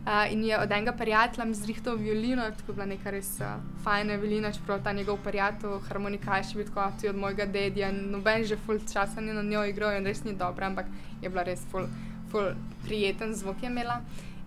Uh, 0.00 0.32
in 0.32 0.44
je 0.44 0.56
od 0.56 0.70
enega 0.72 0.92
prijatelja 0.96 1.44
mi 1.44 1.54
zrihtal 1.54 1.98
violino, 2.00 2.46
tako 2.56 2.72
je 2.72 2.76
bila 2.78 2.86
neka 2.92 3.10
res 3.10 3.34
uh, 3.40 3.58
fajna 3.84 4.16
violina, 4.22 4.52
čeprav 4.52 4.84
ta 4.84 4.94
njegov 4.96 5.18
prijatelj, 5.24 5.80
harmonikaš, 5.88 6.54
je 6.54 6.62
bil 6.62 6.72
kot 6.74 7.04
od 7.10 7.18
mojega 7.20 7.46
dedja, 7.46 7.90
noben 7.92 8.44
že 8.44 8.56
full 8.56 8.80
časa 8.92 9.20
ni 9.20 9.34
na 9.34 9.42
njo 9.42 9.66
igral 9.68 9.98
in 9.98 10.06
res 10.06 10.22
ni 10.24 10.32
dobro, 10.32 10.66
ampak 10.66 10.86
je 11.20 11.28
bila 11.28 11.42
res 11.42 11.66
full, 11.72 11.90
full 12.30 12.54
prijeten 12.86 13.34
zvok 13.34 13.62
je 13.62 13.72
imela. 13.72 14.00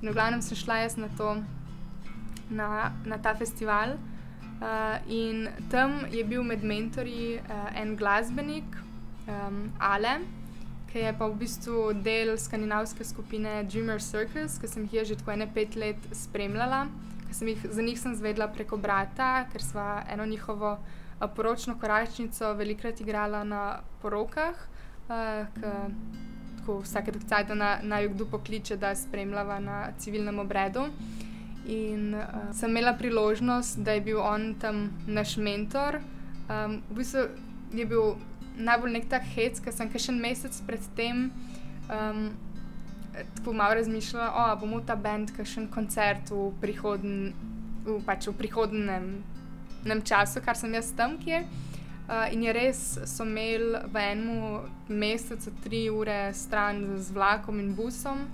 In 0.04 0.12
v 0.12 0.14
glavnem 0.14 0.42
sem 0.44 0.60
šla 0.60 0.82
jaz 0.84 0.98
na, 1.00 1.08
to, 1.16 1.38
na, 2.52 2.92
na 3.08 3.18
ta 3.18 3.32
festival. 3.40 3.96
Uh, 4.60 5.00
in 5.08 5.48
tam 5.72 6.04
je 6.12 6.24
bil 6.28 6.44
med 6.44 6.64
mentori 6.64 7.40
uh, 7.40 7.72
en 7.80 7.96
glasbenik, 7.96 8.68
um, 9.28 9.72
Ale 9.80 10.20
ki 10.92 11.08
je 11.08 11.14
pa 11.18 11.26
v 11.26 11.40
bistvu 11.42 11.78
del 12.06 12.36
skandinavske 12.38 13.02
skupine 13.08 13.64
Dreamer 13.66 13.98
Circus, 14.04 14.60
ki 14.62 14.68
sem 14.70 14.84
jih 14.92 15.08
že 15.08 15.18
tako 15.18 15.34
ene 15.34 15.48
pet 15.50 15.80
let 15.80 15.98
spremljala. 16.12 16.86
Jih, 17.34 17.64
za 17.66 17.82
njih 17.82 17.98
sem 17.98 18.14
zvedla 18.14 18.46
preko 18.54 18.78
brata, 18.78 19.48
ker 19.50 19.64
sva 19.64 20.04
eno 20.12 20.28
njihovo 20.30 20.76
a, 20.78 21.28
poročno 21.28 21.80
koračnico 21.82 22.54
velikrat 22.60 23.02
igrala 23.02 23.42
na 23.44 23.64
porokah. 24.04 24.60
Vsake 26.68 27.12
dokcaj, 27.12 27.46
da 27.50 27.56
naj 27.56 27.84
na 27.84 28.00
jo 28.00 28.14
kdo 28.14 28.26
pokliče, 28.32 28.78
da 28.78 28.96
spremljava 28.96 29.60
na 29.60 29.92
civilnem 29.98 30.40
obredu. 30.40 30.88
In 31.68 32.14
uh, 32.16 32.52
sem 32.56 32.70
imela 32.70 32.94
priložnost, 32.94 33.80
da 33.80 33.96
je 33.96 34.02
bil 34.02 34.20
on 34.20 34.54
tam 34.60 34.90
naš 35.08 35.38
mentor. 35.38 36.00
Um, 36.50 36.82
v 36.90 36.96
bistvu 36.96 37.28
je 37.74 37.86
bil 37.86 38.16
najbolj 38.58 38.92
nek 38.92 39.10
tak 39.10 39.28
hec, 39.36 39.60
ker 39.64 39.74
sem 39.74 39.92
še 39.92 40.12
en 40.12 40.20
mesec 40.22 40.58
predtem 40.68 41.30
um, 41.90 42.28
tako 43.36 43.54
malo 43.54 43.74
razmišljala, 43.74 44.26
da 44.26 44.54
oh, 44.54 44.60
bomo 44.60 44.82
ta 44.82 44.96
bend, 44.96 45.32
ki 45.36 45.46
še 45.46 45.62
en 45.64 45.70
koncert 45.72 46.32
v, 46.34 46.50
prihodn, 46.62 47.34
v, 47.86 48.00
pač 48.06 48.28
v 48.28 48.36
prihodnem 48.38 50.02
času, 50.04 50.42
kar 50.42 50.58
sem 50.58 50.74
jaz 50.74 50.92
tam 50.98 51.18
kje. 51.22 51.44
Uh, 52.04 52.34
in 52.34 52.44
je 52.44 52.54
res, 52.54 52.80
so 53.08 53.24
imeli 53.24 53.80
v 53.88 54.02
enem 54.12 54.66
mesecu 54.92 55.54
tri 55.64 55.86
ure 55.90 56.34
stran 56.36 56.98
z 57.00 57.16
vlakom 57.16 57.62
in 57.64 57.72
busom, 57.76 58.26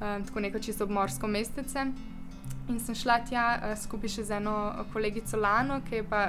uh, 0.00 0.18
tako 0.26 0.42
neko 0.44 0.60
čisto 0.60 0.84
obmorsko 0.84 1.26
mestece. 1.26 1.86
In 2.68 2.80
sem 2.80 2.94
šla 2.94 3.22
tja 3.24 3.46
uh, 3.56 3.72
skupaj 3.72 4.12
še 4.18 4.26
z 4.28 4.36
eno 4.36 4.84
kolegico 4.92 5.40
Lano, 5.40 5.80
ki 5.88 6.02
je 6.02 6.04
pa 6.04 6.22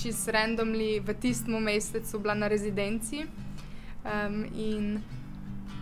čist 0.00 0.28
randomly 0.34 0.98
v 0.98 1.14
tistem 1.14 1.62
mesecu 1.62 2.18
bila 2.18 2.34
na 2.34 2.48
rezidenci. 2.48 3.26
Um, 4.02 4.44
in 4.56 4.98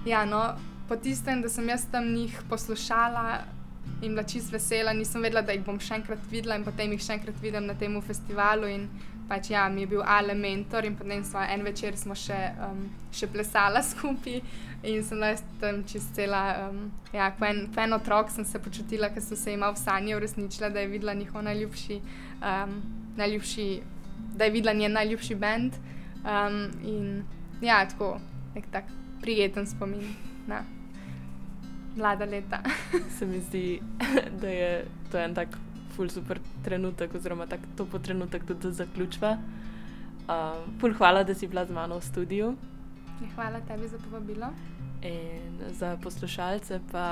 ja, 0.04 0.24
no, 0.24 0.58
po 0.88 0.96
tistem, 0.96 1.40
da 1.42 1.48
sem 1.48 1.68
jaz 1.68 1.86
tam 1.92 2.12
njih 2.12 2.36
poslušala 2.48 3.44
in 4.02 4.12
bila 4.12 4.22
čist 4.22 4.52
vesela, 4.52 4.92
nisem 4.92 5.22
vedela, 5.22 5.42
da 5.42 5.56
jih 5.56 5.64
bom 5.64 5.78
še 5.80 6.02
enkrat 6.02 6.20
videla 6.30 6.56
in 6.58 6.64
potem 6.64 6.92
jih 6.92 7.00
še 7.02 7.16
enkrat 7.16 7.40
vidim 7.42 7.66
na 7.66 7.74
tem 7.74 7.96
festivalu. 8.02 8.68
In 8.68 8.88
pač 9.28 9.50
ja, 9.50 9.68
mi 9.68 9.84
je 9.84 9.92
bil 9.92 10.02
Ale 10.06 10.34
mentor 10.34 10.84
in 10.84 10.96
potem 10.96 11.24
smo 11.24 11.40
en 11.40 11.62
večer 11.64 11.96
smo 11.96 12.14
še, 12.16 12.38
um, 12.64 12.86
še 13.12 13.28
plesala 13.32 13.82
skupaj. 13.90 14.40
In 14.86 15.02
sem 15.02 15.18
bila 15.18 15.32
tam 15.60 15.82
čist 15.90 16.14
cela, 16.14 16.68
um, 16.68 16.84
ja, 17.12 17.30
kot 17.34 17.48
en, 17.48 17.64
en 17.82 17.96
otrok 17.96 18.30
sem 18.30 18.46
se 18.46 18.60
počutila, 18.62 19.10
ker 19.10 19.24
so 19.24 19.36
se 19.36 19.52
imela 19.52 19.74
v 19.74 19.82
sanji 19.82 20.14
uresničila, 20.14 20.70
da 20.70 20.84
je 20.84 20.92
videla 20.92 21.16
njihov 21.18 21.42
najljubši 21.48 22.00
um, 22.38 22.80
najljubši, 23.18 23.68
da 24.36 24.44
je 24.44 24.50
videla 24.50 24.72
njen 24.72 24.92
najljubši 24.92 25.34
bend. 25.34 25.78
Um, 26.18 26.62
in 26.82 27.24
ja, 27.60 27.84
tako 27.88 28.18
nek 28.54 28.70
tak 28.72 28.84
prijeten 29.20 29.66
spomin 29.66 30.14
na 30.46 30.62
mlada 31.96 32.24
leta. 32.24 32.62
Se 33.18 33.26
mi 33.26 33.40
zdi, 33.40 33.80
da 34.40 34.48
je 34.48 34.86
to 35.12 35.18
en 35.18 35.34
tak 35.34 35.48
ful 35.98 36.10
super 36.14 36.38
trenutek, 36.62 37.14
oziroma 37.18 37.48
tak 37.50 37.64
topo 37.76 37.98
trenutek, 37.98 38.46
tudi 38.46 38.70
zaključva. 38.72 39.34
Um, 40.28 40.78
ful 40.78 40.94
hvala, 40.94 41.24
da 41.26 41.34
si 41.34 41.48
bila 41.50 41.64
z 41.66 41.74
mano 41.74 41.98
v 41.98 42.06
studiu. 42.06 42.52
Ja, 43.18 43.32
hvala 43.34 43.58
tebi 43.66 43.88
za 43.90 43.98
povabilo. 43.98 44.52
In 45.02 45.58
za 45.74 45.96
poslušalce 46.02 46.80
pa 46.92 47.06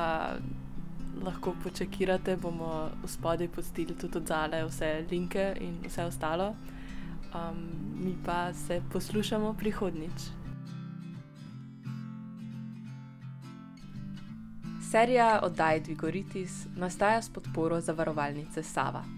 lahko 1.25 1.55
počakirate, 1.63 2.37
bomo 2.37 2.91
v 3.03 3.11
spodaj 3.11 3.49
postili 3.49 3.97
tudi 3.99 4.21
odzale 4.21 4.63
vse 4.69 4.91
linke 5.11 5.55
in 5.61 5.81
vse 5.87 6.07
ostalo. 6.07 6.53
Um, 7.35 7.59
mi 7.99 8.15
pa 8.25 8.53
se 8.55 8.83
poslušamo 8.93 9.55
prihodnič. 9.59 10.31
Serija 14.91 15.41
oddaj 15.43 15.81
Dvigoritis 15.81 16.67
nastaja 16.77 17.23
s 17.23 17.31
podporo 17.31 17.81
zavarovalnice 17.81 18.63
Sava. 18.63 19.16